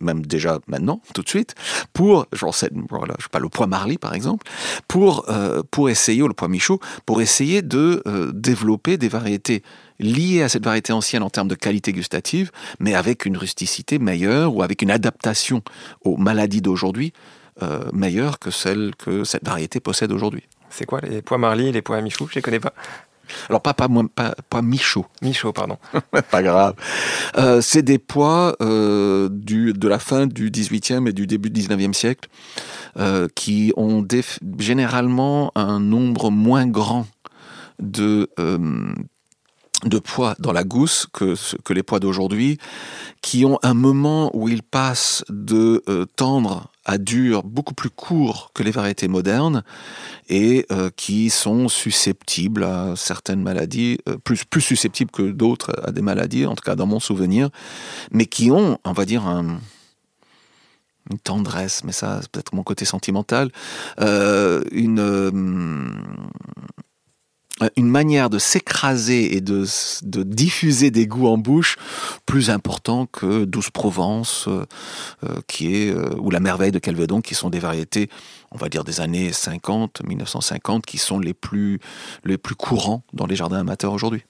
même 0.00 0.26
déjà 0.26 0.58
maintenant, 0.66 1.00
tout 1.14 1.22
de 1.22 1.28
suite, 1.28 1.54
pour, 1.94 2.26
genre, 2.32 2.54
voilà, 2.90 3.14
sais 3.18 3.28
pas, 3.32 3.38
le 3.38 3.48
poids 3.48 3.66
Marly 3.66 3.96
par 3.96 4.12
exemple, 4.12 4.46
pour, 4.86 5.24
euh, 5.30 5.62
pour 5.70 5.88
essayer, 5.88 6.22
ou 6.22 6.28
le 6.28 6.34
poids 6.34 6.46
Michaud, 6.46 6.78
pour 7.06 7.22
essayer 7.22 7.62
de 7.62 8.02
euh, 8.06 8.30
développer 8.34 8.98
des 8.98 9.08
variétés 9.08 9.62
liées 9.98 10.42
à 10.42 10.50
cette 10.50 10.62
variété 10.62 10.92
ancienne 10.92 11.22
en 11.22 11.30
termes 11.30 11.48
de 11.48 11.54
qualité 11.54 11.94
gustative, 11.94 12.52
mais 12.80 12.94
avec 12.94 13.24
une 13.24 13.38
rusticité 13.38 13.98
meilleure 13.98 14.54
ou 14.54 14.62
avec 14.62 14.82
une 14.82 14.90
adaptation 14.90 15.62
aux 16.04 16.18
maladies 16.18 16.60
d'aujourd'hui 16.60 17.14
euh, 17.62 17.90
meilleure 17.94 18.38
que 18.38 18.50
celle 18.50 18.94
que 18.94 19.24
cette 19.24 19.46
variété 19.46 19.80
possède 19.80 20.12
aujourd'hui. 20.12 20.44
C'est 20.70 20.86
quoi 20.86 21.00
les 21.00 21.22
pois 21.22 21.38
Marly 21.38 21.68
et 21.68 21.72
les 21.72 21.82
pois 21.82 22.00
Michou 22.00 22.26
Je 22.28 22.36
les 22.36 22.42
connais 22.42 22.60
pas. 22.60 22.72
Alors 23.48 23.60
pas, 23.60 23.74
pas, 23.74 23.88
pas, 24.14 24.34
pas 24.48 24.62
Michaud. 24.62 25.06
Michaud, 25.22 25.52
pardon. 25.52 25.78
pas 26.30 26.42
grave. 26.42 26.74
Euh, 27.36 27.60
c'est 27.60 27.82
des 27.82 27.98
pois 27.98 28.56
euh, 28.60 29.28
du, 29.30 29.72
de 29.72 29.88
la 29.88 29.98
fin 29.98 30.26
du 30.26 30.50
18e 30.50 31.08
et 31.08 31.12
du 31.12 31.26
début 31.26 31.50
du 31.50 31.60
19e 31.60 31.92
siècle 31.92 32.28
euh, 32.98 33.28
qui 33.34 33.72
ont 33.76 34.06
généralement 34.58 35.52
un 35.54 35.80
nombre 35.80 36.30
moins 36.30 36.66
grand 36.66 37.06
de, 37.78 38.28
de 39.84 39.98
pois 40.00 40.34
dans 40.40 40.52
la 40.52 40.64
gousse 40.64 41.06
que, 41.12 41.34
que 41.62 41.72
les 41.72 41.84
pois 41.84 42.00
d'aujourd'hui, 42.00 42.58
qui 43.22 43.44
ont 43.44 43.58
un 43.62 43.74
moment 43.74 44.30
où 44.34 44.48
ils 44.48 44.64
passent 44.64 45.24
de 45.28 45.82
tendre 46.16 46.72
à 46.88 46.96
dur 46.96 47.44
beaucoup 47.44 47.74
plus 47.74 47.90
court 47.90 48.50
que 48.54 48.62
les 48.62 48.70
variétés 48.70 49.08
modernes 49.08 49.62
et 50.28 50.66
euh, 50.72 50.90
qui 50.96 51.28
sont 51.28 51.68
susceptibles 51.68 52.64
à 52.64 52.94
certaines 52.96 53.42
maladies, 53.42 53.98
euh, 54.08 54.16
plus, 54.16 54.44
plus 54.44 54.62
susceptibles 54.62 55.10
que 55.10 55.30
d'autres 55.30 55.78
à 55.84 55.92
des 55.92 56.00
maladies, 56.00 56.46
en 56.46 56.54
tout 56.54 56.64
cas 56.64 56.76
dans 56.76 56.86
mon 56.86 56.98
souvenir, 56.98 57.50
mais 58.10 58.24
qui 58.24 58.50
ont, 58.50 58.78
on 58.84 58.92
va 58.92 59.04
dire, 59.04 59.26
un, 59.26 59.60
une 61.10 61.18
tendresse, 61.18 61.84
mais 61.84 61.92
ça 61.92 62.20
c'est 62.22 62.30
peut-être 62.30 62.54
mon 62.54 62.62
côté 62.62 62.86
sentimental, 62.86 63.50
euh, 64.00 64.62
une 64.72 65.92
une 67.76 67.88
manière 67.88 68.30
de 68.30 68.38
s'écraser 68.38 69.36
et 69.36 69.40
de, 69.40 69.64
diffuser 70.22 70.90
des 70.90 71.06
goûts 71.06 71.28
en 71.28 71.38
bouche 71.38 71.76
plus 72.26 72.50
important 72.50 73.06
que 73.06 73.44
Douce 73.44 73.70
Provence, 73.70 74.46
euh, 74.48 74.64
euh, 75.24 75.40
qui 75.46 75.74
est, 75.74 75.90
euh, 75.90 76.10
ou 76.18 76.30
La 76.30 76.40
Merveille 76.40 76.72
de 76.72 76.78
Calvedon, 76.78 77.20
qui 77.20 77.34
sont 77.34 77.50
des 77.50 77.58
variétés, 77.58 78.08
on 78.50 78.58
va 78.58 78.68
dire 78.68 78.84
des 78.84 79.00
années 79.00 79.32
50, 79.32 80.02
1950, 80.06 80.86
qui 80.86 80.98
sont 80.98 81.18
les 81.18 81.34
plus, 81.34 81.80
les 82.24 82.38
plus 82.38 82.54
courants 82.54 83.02
dans 83.12 83.26
les 83.26 83.36
jardins 83.36 83.60
amateurs 83.60 83.92
aujourd'hui 83.92 84.24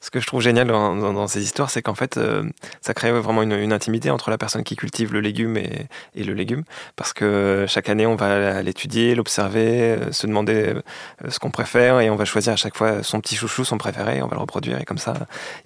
ce 0.00 0.10
que 0.10 0.18
je 0.18 0.26
trouve 0.26 0.40
génial 0.40 0.66
dans, 0.66 1.28
ces 1.28 1.42
histoires, 1.42 1.70
c'est 1.70 1.82
qu'en 1.82 1.94
fait, 1.94 2.16
euh, 2.16 2.42
ça 2.80 2.94
crée 2.94 3.12
vraiment 3.12 3.42
une, 3.42 3.72
intimité 3.72 4.10
entre 4.10 4.30
la 4.30 4.38
personne 4.38 4.64
qui 4.64 4.74
cultive 4.74 5.12
le 5.12 5.20
légume 5.20 5.58
et, 5.58 5.88
le 6.14 6.32
légume, 6.32 6.64
parce 6.96 7.12
que 7.12 7.66
chaque 7.68 7.88
année, 7.90 8.06
on 8.06 8.16
va 8.16 8.62
l'étudier, 8.62 9.14
l'observer, 9.14 9.80
euh, 9.80 10.12
se 10.12 10.26
demander 10.26 10.74
euh, 10.74 10.82
ce 11.28 11.38
qu'on 11.38 11.50
préfère, 11.50 12.00
et 12.00 12.08
on 12.08 12.16
va 12.16 12.24
choisir 12.24 12.54
à 12.54 12.56
chaque 12.56 12.76
fois 12.76 13.02
son 13.02 13.20
petit 13.20 13.36
chouchou, 13.36 13.64
son 13.64 13.76
préféré, 13.76 14.18
et 14.18 14.22
on 14.22 14.26
va 14.26 14.36
le 14.36 14.40
reproduire, 14.40 14.80
et 14.80 14.84
comme 14.84 14.98
ça, 14.98 15.14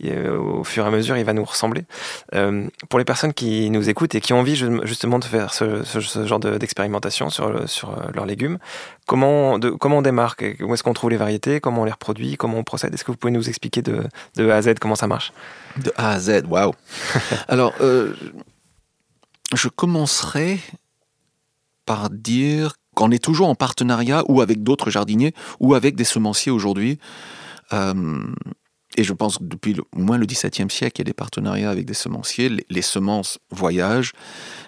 au 0.02 0.64
fur 0.64 0.84
et 0.84 0.88
à 0.88 0.90
mesure, 0.90 1.16
il 1.16 1.24
va 1.24 1.32
nous 1.32 1.44
ressembler. 1.44 1.84
pour 2.88 2.98
les 2.98 3.04
personnes 3.04 3.32
qui 3.32 3.70
nous 3.70 3.88
écoutent 3.88 4.14
et 4.16 4.20
qui 4.20 4.32
ont 4.32 4.40
envie 4.40 4.56
justement 4.56 5.18
de 5.20 5.24
faire 5.24 5.54
ce, 5.54 5.82
genre 6.24 6.40
d'expérimentation 6.40 7.30
sur, 7.30 7.52
leurs 8.12 8.26
légumes, 8.26 8.58
comment, 9.06 9.58
comment 9.78 9.98
on 9.98 10.02
démarre 10.02 10.36
Où 10.60 10.74
est-ce 10.74 10.82
qu'on 10.82 10.92
trouve 10.92 11.10
les 11.10 11.16
variétés 11.16 11.60
Comment 11.60 11.82
on 11.82 11.84
les 11.84 11.92
reproduit 11.92 12.36
Comment 12.36 12.58
on 12.58 12.64
procède? 12.64 12.92
Est-ce 12.94 13.04
que 13.04 13.12
vous 13.12 13.16
pouvez 13.16 13.32
nous 13.32 13.48
expliquer 13.48 13.82
de, 13.82 14.02
de 14.36 14.48
A 14.48 14.56
à 14.56 14.62
Z, 14.62 14.74
comment 14.80 14.94
ça 14.94 15.06
marche 15.06 15.32
De 15.76 15.92
A 15.96 16.10
à 16.10 16.20
Z, 16.20 16.44
waouh 16.48 16.72
Alors, 17.48 17.74
euh, 17.80 18.14
je 19.54 19.68
commencerai 19.68 20.60
par 21.86 22.10
dire 22.10 22.74
qu'on 22.94 23.10
est 23.10 23.22
toujours 23.22 23.48
en 23.48 23.54
partenariat 23.54 24.22
ou 24.28 24.40
avec 24.40 24.62
d'autres 24.62 24.90
jardiniers 24.90 25.34
ou 25.60 25.74
avec 25.74 25.96
des 25.96 26.04
semenciers 26.04 26.52
aujourd'hui. 26.52 26.98
Euh, 27.72 28.24
et 28.96 29.02
je 29.02 29.12
pense 29.12 29.38
que 29.38 29.44
depuis 29.44 29.76
au 29.80 29.98
moins 29.98 30.18
le 30.18 30.26
XVIIe 30.26 30.70
siècle, 30.70 30.96
il 30.96 31.00
y 31.00 31.02
a 31.02 31.04
des 31.04 31.14
partenariats 31.14 31.70
avec 31.70 31.84
des 31.84 31.94
semenciers. 31.94 32.50
Les, 32.68 32.82
semences 32.82 33.38
voyagent 33.50 34.12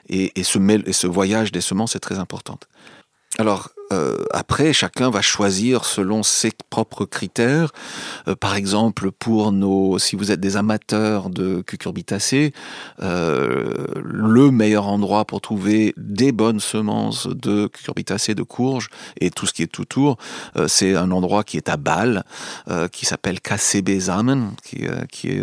et, 0.09 0.33
ce, 0.43 0.59
et 0.89 0.93
ce 0.93 1.07
voyage 1.07 1.53
des 1.53 1.61
semences 1.61 1.95
est 1.95 2.01
très 2.01 2.19
important. 2.19 2.59
Alors, 3.39 3.71
euh, 3.93 4.17
après, 4.33 4.73
chacun 4.73 5.11
va 5.11 5.23
choisir 5.23 5.85
selon 5.85 6.23
ses 6.23 6.53
propres 6.71 7.05
critères. 7.05 7.73
Euh, 8.27 8.35
par 8.35 8.57
exemple, 8.57 9.11
pour 9.13 9.53
nos, 9.53 9.99
si 9.99 10.17
vous 10.17 10.33
êtes 10.33 10.41
des 10.41 10.57
amateurs 10.57 11.31
de 11.31 11.61
cucurbitacées, 11.63 12.53
euh, 13.03 13.87
le 14.03 14.51
meilleur 14.51 14.89
endroit 14.89 15.25
pour 15.25 15.41
trouver 15.41 15.95
des 15.97 16.33
bonnes 16.33 16.61
semences 16.61 17.29
de 17.29 17.69
cucurbitacées, 17.69 18.35
de 18.35 18.43
courges 18.43 18.89
et 19.21 19.31
tout 19.31 19.47
ce 19.47 19.53
qui 19.53 19.63
est 19.63 19.67
tout 19.67 19.83
autour, 19.83 20.17
euh, 20.57 20.67
c'est 20.69 20.97
un 20.97 21.11
endroit 21.11 21.45
qui 21.45 21.57
est 21.57 21.69
à 21.69 21.77
Bâle, 21.77 22.25
euh, 22.69 22.89
qui 22.89 23.07
s'appelle 23.07 23.41
KCB 23.41 24.01
Zamen, 24.01 24.53
qui, 24.65 24.87
qui 25.11 25.29
est, 25.29 25.43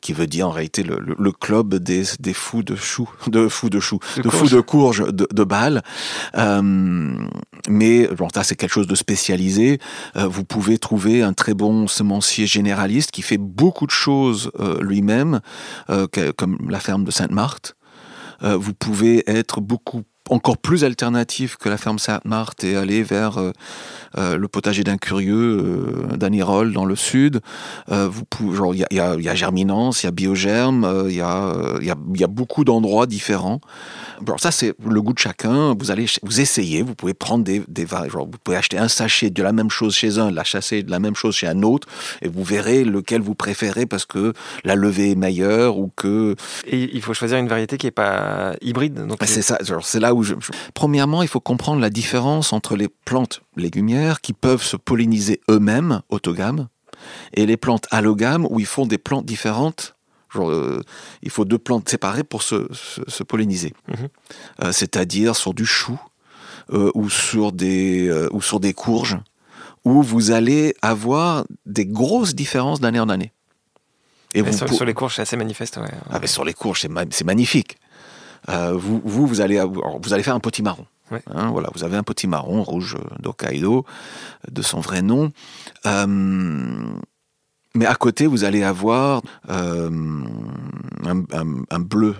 qui 0.00 0.12
veut 0.12 0.26
dire 0.26 0.48
en 0.48 0.50
réalité 0.50 0.82
le, 0.82 0.98
le, 0.98 1.32
club 1.32 1.74
des, 1.74 2.02
des 2.18 2.34
fous 2.34 2.62
de 2.62 2.74
choux, 2.74 3.10
de 3.28 3.48
fous 3.48 3.70
de 3.70 3.80
choux, 3.80 4.00
de, 4.16 4.28
fous 4.28 4.48
de 4.48 4.60
courges 4.60 5.04
de, 5.06 5.28
de 5.30 5.44
Bâle. 5.44 5.82
Euh, 7.12 7.26
mais 7.68 8.08
bon, 8.08 8.28
ça 8.34 8.42
c'est 8.44 8.56
quelque 8.56 8.72
chose 8.72 8.86
de 8.86 8.94
spécialisé. 8.94 9.78
Euh, 10.16 10.26
vous 10.26 10.44
pouvez 10.44 10.78
trouver 10.78 11.22
un 11.22 11.32
très 11.32 11.54
bon 11.54 11.86
semencier 11.86 12.46
généraliste 12.46 13.10
qui 13.10 13.22
fait 13.22 13.38
beaucoup 13.38 13.86
de 13.86 13.92
choses 13.92 14.50
euh, 14.60 14.80
lui-même, 14.82 15.40
comme 16.36 16.58
la 16.68 16.80
ferme 16.80 17.04
de 17.04 17.10
Sainte-Marthe. 17.10 17.76
vous 18.40 18.74
pouvez 18.74 19.22
être 19.30 19.60
beaucoup 19.60 20.02
encore 20.30 20.58
plus 20.58 20.84
alternatif 20.84 21.56
que 21.56 21.68
la 21.68 21.76
ferme 21.76 21.98
Sainte-Marthe 21.98 22.64
et 22.64 22.76
aller 22.76 23.02
vers 23.02 23.38
le 24.16 24.46
potager 24.48 24.84
d'un 24.84 24.98
curieux 24.98 25.58
euh, 26.12 26.16
d'Anirol 26.16 26.72
dans 26.72 26.84
le 26.84 26.96
sud. 26.96 27.40
vous 27.88 28.24
il 28.72 28.86
y 28.90 29.00
a, 29.00 29.16
y, 29.16 29.28
a, 29.28 29.34
Germinance, 29.34 30.02
il 30.02 30.06
y 30.06 30.08
a 30.08 30.12
Biogerme, 30.12 31.06
il 31.08 31.14
y 31.14 31.20
a, 31.20 31.54
y, 31.80 31.90
a, 31.90 31.96
y 32.14 32.24
a 32.24 32.26
beaucoup 32.26 32.64
d'endroits 32.64 33.06
différents. 33.06 33.60
Bon, 34.20 34.38
ça, 34.38 34.52
c'est 34.52 34.74
le 34.88 35.02
goût 35.02 35.12
de 35.12 35.18
chacun. 35.18 35.74
Vous 35.74 35.90
allez, 35.90 36.06
vous 36.22 36.40
essayez, 36.40 36.82
vous 36.82 36.94
pouvez 36.94 37.14
prendre 37.14 37.42
des, 37.42 37.62
des 37.66 37.86
genre, 37.86 38.26
vous 38.26 38.38
pouvez 38.42 38.56
acheter 38.56 38.78
un 38.78 38.88
sachet 38.88 39.30
de 39.30 39.42
la 39.42 39.52
même 39.52 39.70
chose 39.70 39.94
chez 39.94 40.18
un, 40.18 40.30
la 40.30 40.44
chasser 40.44 40.82
de 40.84 40.90
la 40.90 41.00
même 41.00 41.16
chose 41.16 41.34
chez 41.34 41.48
un 41.48 41.62
autre, 41.62 41.88
et 42.20 42.28
vous 42.28 42.44
verrez 42.44 42.84
lequel 42.84 43.20
vous 43.20 43.34
préférez 43.34 43.86
parce 43.86 44.06
que 44.06 44.32
la 44.64 44.76
levée 44.76 45.10
est 45.10 45.16
meilleure 45.16 45.78
ou 45.78 45.90
que. 45.96 46.36
Et 46.66 46.90
il 46.94 47.02
faut 47.02 47.14
choisir 47.14 47.38
une 47.38 47.48
variété 47.48 47.78
qui 47.78 47.88
est 47.88 47.90
pas 47.90 48.54
hybride. 48.60 49.06
Donc 49.06 49.18
c'est 49.24 49.42
ça. 49.42 49.58
C'est 49.82 50.00
là 50.00 50.11
où 50.14 50.22
je, 50.22 50.34
Premièrement, 50.74 51.22
il 51.22 51.28
faut 51.28 51.40
comprendre 51.40 51.80
la 51.80 51.90
différence 51.90 52.52
entre 52.52 52.76
les 52.76 52.88
plantes 52.88 53.42
légumières 53.56 54.20
qui 54.20 54.32
peuvent 54.32 54.62
se 54.62 54.76
polliniser 54.76 55.40
eux-mêmes, 55.50 56.02
autogames, 56.08 56.68
et 57.34 57.46
les 57.46 57.56
plantes 57.56 57.86
allogames 57.90 58.46
où 58.50 58.60
ils 58.60 58.66
font 58.66 58.86
des 58.86 58.98
plantes 58.98 59.26
différentes 59.26 59.96
euh, 60.36 60.80
il 61.22 61.30
faut 61.30 61.44
deux 61.44 61.58
plantes 61.58 61.88
séparées 61.88 62.24
pour 62.24 62.42
se, 62.42 63.22
polliniser. 63.24 63.74
Mhm. 63.88 64.08
Euh, 64.62 64.72
c'est-à-dire 64.72 65.36
sur 65.36 65.54
du 65.54 65.66
chou 65.66 66.00
euh, 66.72 66.90
ou, 66.94 67.10
sur 67.10 67.52
des, 67.52 68.10
ou 68.32 68.40
sur 68.40 68.60
des 68.60 68.72
courges, 68.72 69.18
où 69.84 70.02
vous 70.02 70.30
allez 70.30 70.74
avoir 70.82 71.44
des 71.66 71.86
grosses 71.86 72.34
différences 72.34 72.80
d'année 72.80 73.00
en 73.00 73.08
année. 73.08 73.32
Et 74.34 74.42
sur, 74.52 74.86
les 74.86 74.94
courges, 74.94 75.16
c'est 75.16 75.22
assez 75.22 75.36
manifeste. 75.36 75.78
Ah, 76.10 76.18
mais 76.18 76.26
sur 76.26 76.44
les 76.44 76.54
courges, 76.54 76.86
c'est 77.10 77.24
magnifique. 77.24 77.76
Vous, 78.48 79.00
vous, 79.04 79.26
vous, 79.26 79.40
allez, 79.40 79.62
vous 79.62 80.12
allez 80.12 80.22
faire 80.22 80.34
un 80.34 80.40
potimarron. 80.40 80.86
Hein, 81.26 81.50
voilà, 81.50 81.68
vous 81.74 81.84
avez 81.84 81.96
un 81.96 82.02
potimarron 82.02 82.62
rouge 82.62 82.96
d'Hokkaido, 83.20 83.84
de 84.50 84.62
son 84.62 84.80
vrai 84.80 85.02
nom. 85.02 85.30
Mais 87.74 87.86
à 87.86 87.94
côté, 87.94 88.26
vous 88.26 88.44
allez 88.44 88.62
avoir 88.62 89.22
euh, 89.48 89.90
un, 91.04 91.80
bleu 91.80 92.16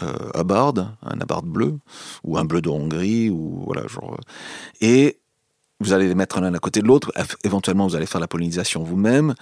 à 0.00 0.44
bord, 0.44 0.74
un 1.02 1.20
abord 1.20 1.42
bleu, 1.42 1.78
ou 2.22 2.38
un 2.38 2.44
bleu 2.44 2.60
de 2.60 2.68
Hongrie, 2.68 3.30
ou 3.30 3.64
voilà, 3.66 3.86
genre. 3.88 4.16
Et 4.80 5.18
vous 5.80 5.92
allez 5.92 6.08
les 6.08 6.14
mettre 6.14 6.40
l'un 6.40 6.52
à 6.54 6.58
côté 6.58 6.80
de 6.80 6.86
l'autre. 6.86 7.12
Éventuellement, 7.44 7.86
vous 7.86 7.94
allez 7.94 8.06
faire 8.06 8.20
la 8.20 8.26
pollinisation 8.26 8.82
vous-même. 8.82 9.34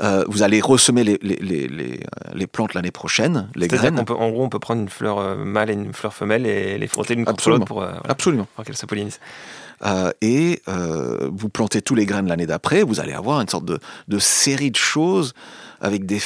Euh, 0.00 0.24
vous 0.28 0.42
allez 0.42 0.60
ressemer 0.60 1.04
les, 1.04 1.18
les, 1.22 1.36
les, 1.36 1.68
les, 1.68 2.00
euh, 2.34 2.46
plantes 2.50 2.74
l'année 2.74 2.90
prochaine, 2.90 3.48
les 3.54 3.68
graines. 3.68 3.98
On 3.98 4.04
peut, 4.04 4.14
en 4.14 4.30
gros, 4.30 4.44
on 4.44 4.48
peut 4.48 4.58
prendre 4.58 4.82
une 4.82 4.88
fleur 4.88 5.18
euh, 5.18 5.36
mâle 5.36 5.70
et 5.70 5.74
une 5.74 5.92
fleur 5.92 6.12
femelle 6.12 6.46
et 6.46 6.78
les 6.78 6.86
frotter 6.88 7.14
l'une 7.14 7.24
contre 7.24 7.48
l'autre 7.48 7.64
pour, 7.64 7.84
Absolument. 8.08 8.48
pour 8.56 8.64
qu'elles 8.64 8.76
se 8.76 8.86
pollinisent. 8.86 9.20
et 10.20 10.62
vous 10.66 11.48
plantez 11.48 11.80
tous 11.80 11.94
les 11.94 12.06
graines 12.06 12.26
l'année 12.26 12.46
d'après. 12.46 12.82
Vous 12.82 12.98
allez 12.98 13.12
avoir 13.12 13.40
une 13.40 13.48
sorte 13.48 13.64
de, 13.64 13.78
de, 14.08 14.18
série 14.18 14.72
de 14.72 14.76
choses 14.76 15.32
avec 15.80 16.06
des, 16.06 16.20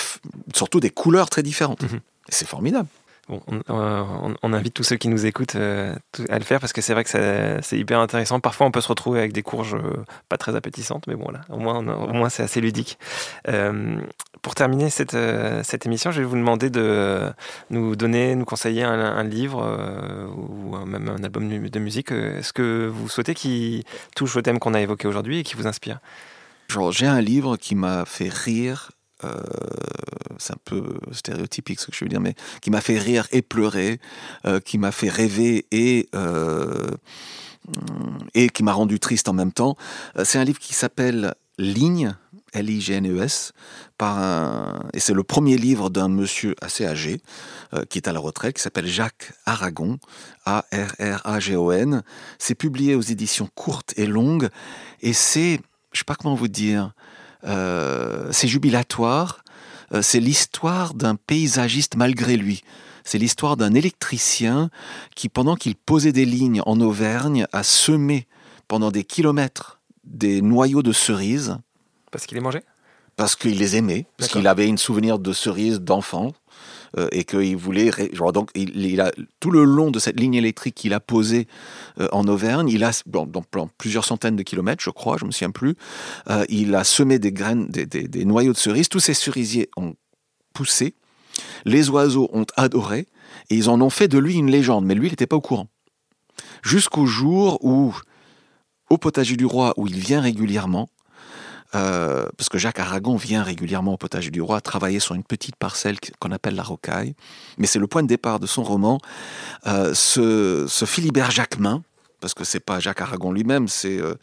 surtout 0.55 0.81
des 0.81 0.91
couleurs 0.91 1.29
très 1.29 1.43
différentes. 1.43 1.83
Mhm. 1.83 1.97
Et 2.29 2.33
c'est 2.33 2.49
formidable. 2.49 2.89
Bon, 3.29 3.43
on, 3.69 4.53
invite 4.55 4.73
tous 4.73 4.85
ceux 4.85 4.97
qui 4.97 5.09
nous 5.09 5.27
écoutent 5.27 5.57
euh, 5.57 5.95
à 6.31 6.39
le 6.39 6.45
faire 6.45 6.61
parce 6.61 6.73
que 6.73 6.81
c'est 6.81 6.95
vrai 6.95 7.05
que 7.05 7.11
c'est 7.61 7.79
hyper 7.79 8.01
intéressant. 8.01 8.41
Parfois, 8.41 8.67
on 8.67 8.71
peut 8.71 8.81
se 8.81 8.89
retrouver 8.89 9.19
avec 9.19 9.35
des 9.35 9.43
courges 9.43 9.75
euh, 9.75 10.03
pas 10.31 10.39
très 10.39 10.57
appétissantes, 10.57 11.07
mais 11.07 11.15
bon, 11.15 11.31
là, 11.31 11.43
au 11.51 11.59
moins, 11.59 12.29
c'est 12.31 12.43
assez 12.43 12.63
ludique. 12.63 12.99
Euh, 13.49 14.01
pour 14.41 14.55
terminer 14.55 14.89
cette, 14.89 15.17
cette 15.63 15.85
émission, 15.85 16.11
je 16.11 16.21
vais 16.21 16.27
vous 16.27 16.37
demander 16.37 16.71
de 16.71 17.31
nous 17.69 17.97
donner, 17.97 18.35
nous 18.35 18.47
conseiller 18.47 18.83
un, 18.83 19.25
livre 19.25 19.63
ou 20.35 20.77
même 20.87 21.09
un 21.09 21.23
album 21.23 21.69
de 21.69 21.79
musique. 21.79 22.13
Est-ce 22.13 22.53
que 22.53 22.87
vous 22.87 23.09
souhaitez 23.09 23.35
qui 23.35 23.85
touche 24.17 24.37
au 24.37 24.43
thème 24.43 24.59
qu'on 24.59 24.75
a 24.75 24.81
évoqué 24.81 25.07
aujourd'hui 25.07 25.41
et 25.41 25.43
qui 25.43 25.55
vous 25.55 25.67
inspire? 25.67 25.99
J'ai 26.91 27.07
un 27.07 27.21
livre 27.21 27.57
qui 27.57 27.75
m'a 27.75 28.05
fait 28.05 28.33
rire 28.33 28.91
euh, 29.25 29.41
c'est 30.39 30.53
un 30.53 30.61
peu 30.65 30.99
stéréotypique 31.13 31.81
ce 31.81 31.87
que 31.87 31.97
je 31.97 32.05
veux 32.05 32.09
dire, 32.09 32.21
mais 32.21 32.35
qui 32.63 32.71
m'a 32.71 32.81
fait 32.81 32.99
rire 32.99 33.27
et 33.33 33.43
pleurer, 33.43 34.01
euh, 34.47 34.61
qui 34.61 34.79
m'a 34.79 34.93
fait 34.93 35.09
rêver 35.09 35.67
et 35.73 36.09
euh, 36.15 36.89
et 38.35 38.49
qui 38.49 38.63
m'a 38.63 38.73
rendu 38.73 38.99
triste 39.01 39.29
en 39.29 39.35
même 39.35 39.53
temps. 39.53 39.77
C'est 40.25 40.39
un 40.39 40.45
livre 40.45 40.59
qui 40.59 40.73
s'appelle 40.73 41.35
Ligne, 41.59 42.15
L-I-G-N-E-S, 42.55 43.53
et 44.95 45.01
c'est 45.01 45.13
le 45.13 45.23
premier 45.23 45.59
livre 45.59 45.91
d'un 45.91 46.09
monsieur 46.09 46.55
assez 46.63 46.87
âgé 46.87 47.21
qui 47.91 47.99
est 47.99 48.09
à 48.09 48.15
la 48.15 48.21
retraite, 48.21 48.57
qui 48.57 48.63
s'appelle 48.63 48.87
Jacques 48.87 49.35
Aragon, 49.45 49.99
A-R-R-A-G-O-N. 50.47 52.03
C'est 52.39 52.55
publié 52.55 52.95
aux 52.95 53.03
éditions 53.03 53.51
courtes 53.55 53.93
et 53.99 54.07
longues, 54.07 54.49
et 55.03 55.13
c'est, 55.13 55.61
je 55.93 55.99
sais 55.99 56.05
pas 56.07 56.15
comment 56.15 56.37
vous 56.37 56.49
dire, 56.49 56.95
c'est 57.45 58.49
jubilatoire, 58.49 59.43
euh, 59.93 60.03
c'est 60.03 60.21
l'histoire 60.21 60.95
d'un 60.95 61.15
paysagiste 61.15 61.97
malgré 61.97 62.37
lui. 62.37 62.63
C'est 63.05 63.19
l'histoire 63.19 63.57
d'un 63.57 63.75
électricien 63.75 64.71
qui, 65.15 65.29
pendant 65.29 65.57
qu'il 65.57 65.77
posait 65.77 66.13
des 66.13 66.27
lignes 66.27 66.63
en 66.67 66.81
Auvergne, 66.81 67.47
a 67.53 67.63
semé 67.63 68.27
pendant 68.67 68.91
des 68.91 69.05
kilomètres 69.05 69.81
des 70.05 70.43
noyaux 70.43 70.83
de 70.83 70.93
cerises. 70.93 71.57
Parce 72.11 72.27
qu'il 72.27 72.37
les 72.37 72.43
mangeait? 72.43 72.65
Parce 73.17 73.35
qu'il 73.35 73.59
les 73.59 73.77
aimait, 73.77 74.07
parce 74.17 74.31
qu'il 74.31 74.47
avait 74.47 74.69
une 74.69 74.79
souvenir 74.79 75.19
de 75.19 75.33
cerises 75.33 75.81
d'enfant. 75.81 76.33
Euh, 76.97 77.09
et 77.13 77.25
qu'il 77.25 77.57
voulait. 77.57 77.91
Donc, 78.33 78.51
il, 78.55 79.01
a, 79.01 79.13
tout 79.41 79.51
le 79.51 79.65
long 79.65 79.91
de 79.91 79.99
cette 79.99 80.19
ligne 80.19 80.35
électrique 80.35 80.75
qu'il 80.75 80.95
a 80.95 81.01
posée 81.01 81.47
euh, 82.01 82.09
en 82.13 82.27
Auvergne, 82.29 82.69
il 82.69 82.83
a, 82.83 83.03
dans, 83.07 83.27
plusieurs 83.77 84.07
centaines 84.07 84.37
de 84.37 84.43
kilomètres, 84.43 84.83
je 84.83 84.89
crois, 84.89 85.19
je 85.19 85.27
me 85.27 85.31
souviens 85.31 85.51
plus, 85.51 85.75
euh, 86.31 86.47
il 86.49 86.75
a 86.75 86.85
semé 86.85 87.19
des 87.19 87.31
graines, 87.31 87.67
des, 87.69 87.85
des, 87.85 88.25
noyaux 88.25 88.55
de 88.55 88.59
cerises. 88.59 88.89
Tous 88.89 89.01
ces 89.01 89.13
cerisiers 89.13 89.69
ont 89.77 89.95
poussé. 90.55 90.95
Les 91.67 91.91
oiseaux 91.91 92.31
ont 92.33 92.47
adoré 92.57 93.07
et 93.51 93.57
ils 93.57 93.69
en 93.69 93.81
ont 93.83 93.91
fait 93.91 94.09
de 94.09 94.19
lui 94.19 94.37
une 94.37 94.51
légende. 94.51 94.87
Mais 94.87 94.95
lui, 94.95 95.09
il 95.09 95.11
n'était 95.11 95.27
pas 95.27 95.37
au 95.37 95.43
courant. 95.43 95.69
Jusqu'au 96.63 97.05
jour 97.05 97.63
où, 97.63 97.95
au 98.89 98.97
potager 98.97 99.37
du 99.37 99.45
roi, 99.45 99.75
où 99.77 99.87
il 99.87 99.99
vient 99.99 100.23
régulièrement, 100.23 100.89
euh, 101.75 102.27
parce 102.37 102.49
que 102.49 102.57
Jacques 102.57 102.79
Aragon 102.79 103.17
vient 103.17 103.43
régulièrement 103.43 103.95
au 103.95 103.97
potager 103.99 104.31
du 104.31 104.41
roi 104.41 104.61
travailler 104.61 105.01
sur 105.01 105.15
une 105.15 105.25
petite 105.25 105.57
parcelle 105.57 105.99
qu'on 106.19 106.33
appelle 106.33 106.55
la 106.55 106.63
rocaille. 106.63 107.15
Mais 107.59 107.67
c'est 107.67 107.79
le 107.79 107.87
point 107.87 108.03
de 108.03 108.09
départ 108.09 108.41
de 108.41 108.47
son 108.47 108.63
roman. 108.63 109.01
Euh, 109.67 109.93
ce, 109.95 110.67
Philibert 110.87 111.31
Jacquemin, 111.31 111.83
parce 112.21 112.33
que 112.33 112.45
c'est 112.45 112.61
pas 112.61 112.81
Jacques 112.81 113.03
Aragon 113.03 113.33
lui-même, 113.33 113.69
c'est 113.69 114.01
euh, 114.01 114.15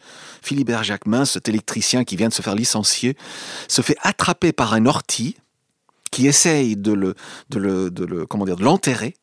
Philibert 0.42 0.82
Jacquemin, 0.82 1.24
cet 1.24 1.48
électricien 1.48 2.04
qui 2.04 2.16
vient 2.16 2.28
de 2.28 2.34
se 2.34 2.42
faire 2.42 2.56
licencier, 2.56 3.16
se 3.68 3.80
fait 3.80 3.96
attraper 4.02 4.52
par 4.52 4.74
un 4.74 4.86
ortie 4.86 5.36
qui 6.10 6.26
essaye 6.26 6.76
de 6.76 6.92
le, 6.92 7.14
de 7.50 7.58
le, 7.58 7.90
de 7.90 8.04
le 8.04 8.26
comment 8.26 8.44
dire, 8.44 8.56
de 8.56 8.64
l'enterrer. 8.64 9.14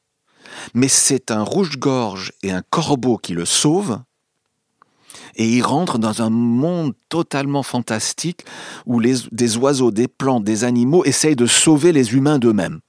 Mais 0.73 0.87
c'est 0.87 1.31
un 1.31 1.41
rouge-gorge 1.41 2.31
et 2.41 2.51
un 2.51 2.61
corbeau 2.61 3.17
qui 3.17 3.33
le 3.33 3.45
sauvent 3.45 3.99
et 5.35 5.47
il 5.47 5.61
rentre 5.61 5.97
dans 5.97 6.21
un 6.21 6.29
monde 6.29 6.93
totalement 7.09 7.63
fantastique 7.63 8.45
où 8.85 9.01
des 9.01 9.57
oiseaux, 9.57 9.91
des 9.91 10.07
plantes, 10.07 10.43
des 10.43 10.63
animaux 10.63 11.03
essayent 11.05 11.35
de 11.35 11.45
sauver 11.45 11.91
les 11.91 12.13
humains 12.13 12.39
d'eux-mêmes. 12.39 12.79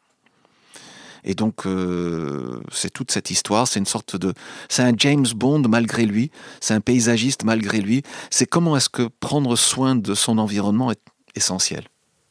Et 1.25 1.35
donc, 1.35 1.67
euh, 1.67 2.61
c'est 2.71 2.91
toute 2.91 3.11
cette 3.11 3.31
histoire, 3.31 3.67
c'est 3.67 3.79
une 3.79 3.87
sorte 3.87 4.17
de... 4.17 4.35
C'est 4.69 4.83
un 4.83 4.93
James 4.97 5.27
Bond 5.35 5.63
malgré 5.69 6.05
lui, 6.05 6.31
c'est 6.61 6.75
un 6.75 6.81
paysagiste 6.81 7.45
malgré 7.45 7.81
lui, 7.81 8.03
c'est 8.31 8.47
comment 8.47 8.77
est-ce 8.77 8.91
que 8.91 9.09
prendre 9.21 9.57
soin 9.57 9.97
de 9.97 10.15
son 10.15 10.37
environnement 10.37 10.91
est 10.91 11.01
essentiel. 11.35 11.85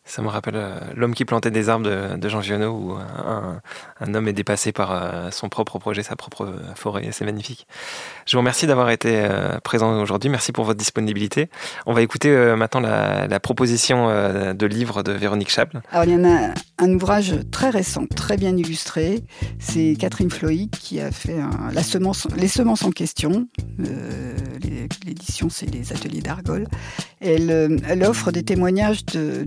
Ça 0.05 0.21
me 0.21 0.27
rappelle 0.27 0.55
euh, 0.57 0.79
L'homme 0.95 1.13
qui 1.13 1.23
plantait 1.23 1.49
des 1.49 1.69
arbres 1.69 2.17
de, 2.17 2.29
Jean 2.29 2.41
Giono, 2.41 2.71
où 2.71 2.93
un, 2.93 4.13
homme 4.13 4.27
est 4.27 4.33
dépassé 4.33 4.73
par 4.73 4.91
euh, 4.91 5.31
son 5.31 5.47
propre 5.47 5.79
projet, 5.79 6.03
sa 6.03 6.17
propre 6.17 6.45
euh, 6.45 6.75
forêt. 6.75 7.07
C'est 7.11 7.23
magnifique. 7.23 7.67
Je 8.25 8.33
vous 8.33 8.39
remercie 8.39 8.67
d'avoir 8.67 8.89
été 8.89 9.27
présent 9.63 10.01
aujourd'hui. 10.01 10.29
Merci 10.29 10.51
pour 10.51 10.65
votre 10.65 10.77
disponibilité. 10.77 11.49
On 11.85 11.93
va 11.93 12.01
écouter 12.01 12.29
maintenant 12.55 12.79
la, 12.81 13.39
proposition 13.39 14.07
de 14.07 14.65
livre 14.65 15.03
de 15.03 15.11
Véronique 15.11 15.49
Chable. 15.49 15.81
Alors, 15.91 16.05
il 16.05 16.11
y 16.11 16.15
en 16.15 16.23
a 16.23 16.53
un 16.77 16.93
ouvrage 16.93 17.35
très 17.51 17.69
récent, 17.69 18.05
très 18.05 18.37
bien 18.37 18.55
illustré. 18.55 19.23
C'est 19.59 19.95
Catherine 19.99 20.29
Floïc 20.29 20.71
qui 20.71 21.01
a 21.01 21.11
fait 21.11 21.35
la 21.71 21.83
semence, 21.83 22.27
Les 22.37 22.47
semences 22.47 22.83
en 22.83 22.91
question. 22.91 23.47
L'édition, 25.05 25.49
c'est 25.49 25.65
les 25.65 25.91
ateliers 25.91 26.21
d'Argol. 26.21 26.67
Elle 27.19 28.03
offre 28.05 28.31
des 28.31 28.43
témoignages 28.43 29.05
de 29.07 29.45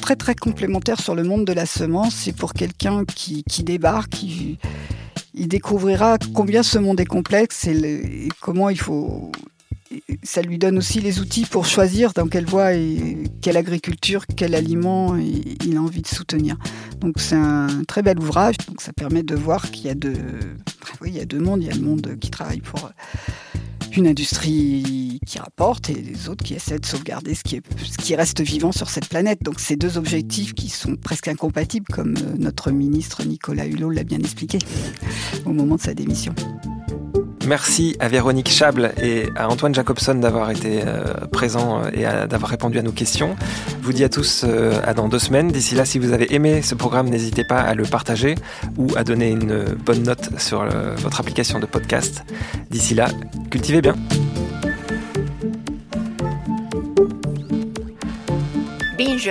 très 0.00 0.16
très 0.16 0.34
complémentaire 0.34 1.00
sur 1.00 1.14
le 1.14 1.24
monde 1.24 1.44
de 1.44 1.52
la 1.52 1.66
semence. 1.66 2.14
C'est 2.14 2.36
pour 2.36 2.52
quelqu'un 2.52 3.04
qui, 3.04 3.42
débarque, 3.64 4.22
il 4.22 5.48
découvrira 5.48 6.16
combien 6.34 6.62
ce 6.62 6.78
monde 6.78 7.00
est 7.00 7.06
complexe 7.06 7.66
et, 7.66 8.28
comment 8.40 8.68
il 8.68 8.78
faut. 8.78 9.32
Ça 10.22 10.42
lui 10.42 10.58
donne 10.58 10.78
aussi 10.78 11.00
les 11.00 11.20
outils 11.20 11.44
pour 11.44 11.64
choisir 11.64 12.12
dans 12.12 12.26
quelle 12.26 12.44
voie 12.44 12.74
et 12.74 13.18
quelle 13.40 13.56
agriculture, 13.56 14.26
quel 14.36 14.54
aliment 14.54 15.16
il 15.16 15.76
a 15.76 15.80
envie 15.80 16.02
de 16.02 16.08
soutenir. 16.08 16.56
Donc 17.00 17.14
c'est 17.18 17.36
un 17.36 17.84
très 17.86 18.02
bel 18.02 18.18
ouvrage. 18.18 18.56
Donc 18.68 18.80
ça 18.80 18.92
permet 18.92 19.22
de 19.22 19.34
voir 19.34 19.70
qu'il 19.70 19.86
y 19.86 19.90
a 19.90 19.94
deux, 19.94 20.18
oui, 21.00 21.10
il 21.10 21.16
y 21.16 21.20
a 21.20 21.24
deux 21.24 21.40
mondes. 21.40 21.62
Il 21.62 21.68
y 21.68 21.70
a 21.70 21.74
le 21.74 21.82
monde 21.82 22.16
qui 22.20 22.30
travaille 22.30 22.60
pour 22.60 22.90
une 23.96 24.06
industrie 24.06 25.18
qui 25.26 25.38
rapporte 25.38 25.90
et 25.90 25.94
les 25.94 26.28
autres 26.28 26.44
qui 26.44 26.54
essaient 26.54 26.78
de 26.78 26.86
sauvegarder 26.86 27.34
ce 27.34 27.42
qui, 27.42 27.60
ce 27.90 27.98
qui 27.98 28.14
reste 28.14 28.40
vivant 28.40 28.72
sur 28.72 28.88
cette 28.90 29.08
planète. 29.08 29.42
Donc 29.42 29.60
ces 29.60 29.76
deux 29.76 29.98
objectifs 29.98 30.54
qui 30.54 30.68
sont 30.68 30.96
presque 30.96 31.28
incompatibles, 31.28 31.86
comme 31.92 32.16
euh, 32.16 32.36
notre 32.38 32.70
ministre 32.70 33.24
Nicolas 33.24 33.66
Hulot 33.66 33.90
l'a 33.90 34.04
bien 34.04 34.18
expliqué 34.18 34.58
au 35.44 35.52
moment 35.52 35.76
de 35.76 35.80
sa 35.80 35.94
démission. 35.94 36.34
Merci 37.46 37.96
à 38.00 38.08
Véronique 38.08 38.50
Chable 38.50 38.92
et 39.00 39.26
à 39.36 39.48
Antoine 39.48 39.72
Jacobson 39.72 40.16
d'avoir 40.16 40.50
été 40.50 40.82
euh, 40.84 41.04
présents 41.30 41.80
euh, 41.84 41.90
et 41.92 42.26
d'avoir 42.26 42.50
répondu 42.50 42.76
à 42.78 42.82
nos 42.82 42.90
questions. 42.90 43.36
Je 43.80 43.86
vous 43.86 43.92
dis 43.92 44.02
à 44.02 44.08
tous 44.08 44.44
euh, 44.44 44.80
à 44.84 44.94
dans 44.94 45.08
deux 45.08 45.20
semaines. 45.20 45.52
D'ici 45.52 45.76
là, 45.76 45.84
si 45.84 46.00
vous 46.00 46.12
avez 46.12 46.34
aimé 46.34 46.60
ce 46.62 46.74
programme, 46.74 47.08
n'hésitez 47.08 47.44
pas 47.44 47.60
à 47.60 47.74
le 47.74 47.84
partager 47.84 48.34
ou 48.76 48.88
à 48.96 49.04
donner 49.04 49.30
une 49.30 49.64
bonne 49.74 50.02
note 50.02 50.40
sur 50.40 50.66
votre 50.96 51.20
application 51.20 51.60
de 51.60 51.66
podcast. 51.66 52.24
D'ici 52.70 52.94
là, 52.94 53.08
cultivez 53.48 53.80
bien. 53.80 53.94
Binge. 58.98 59.30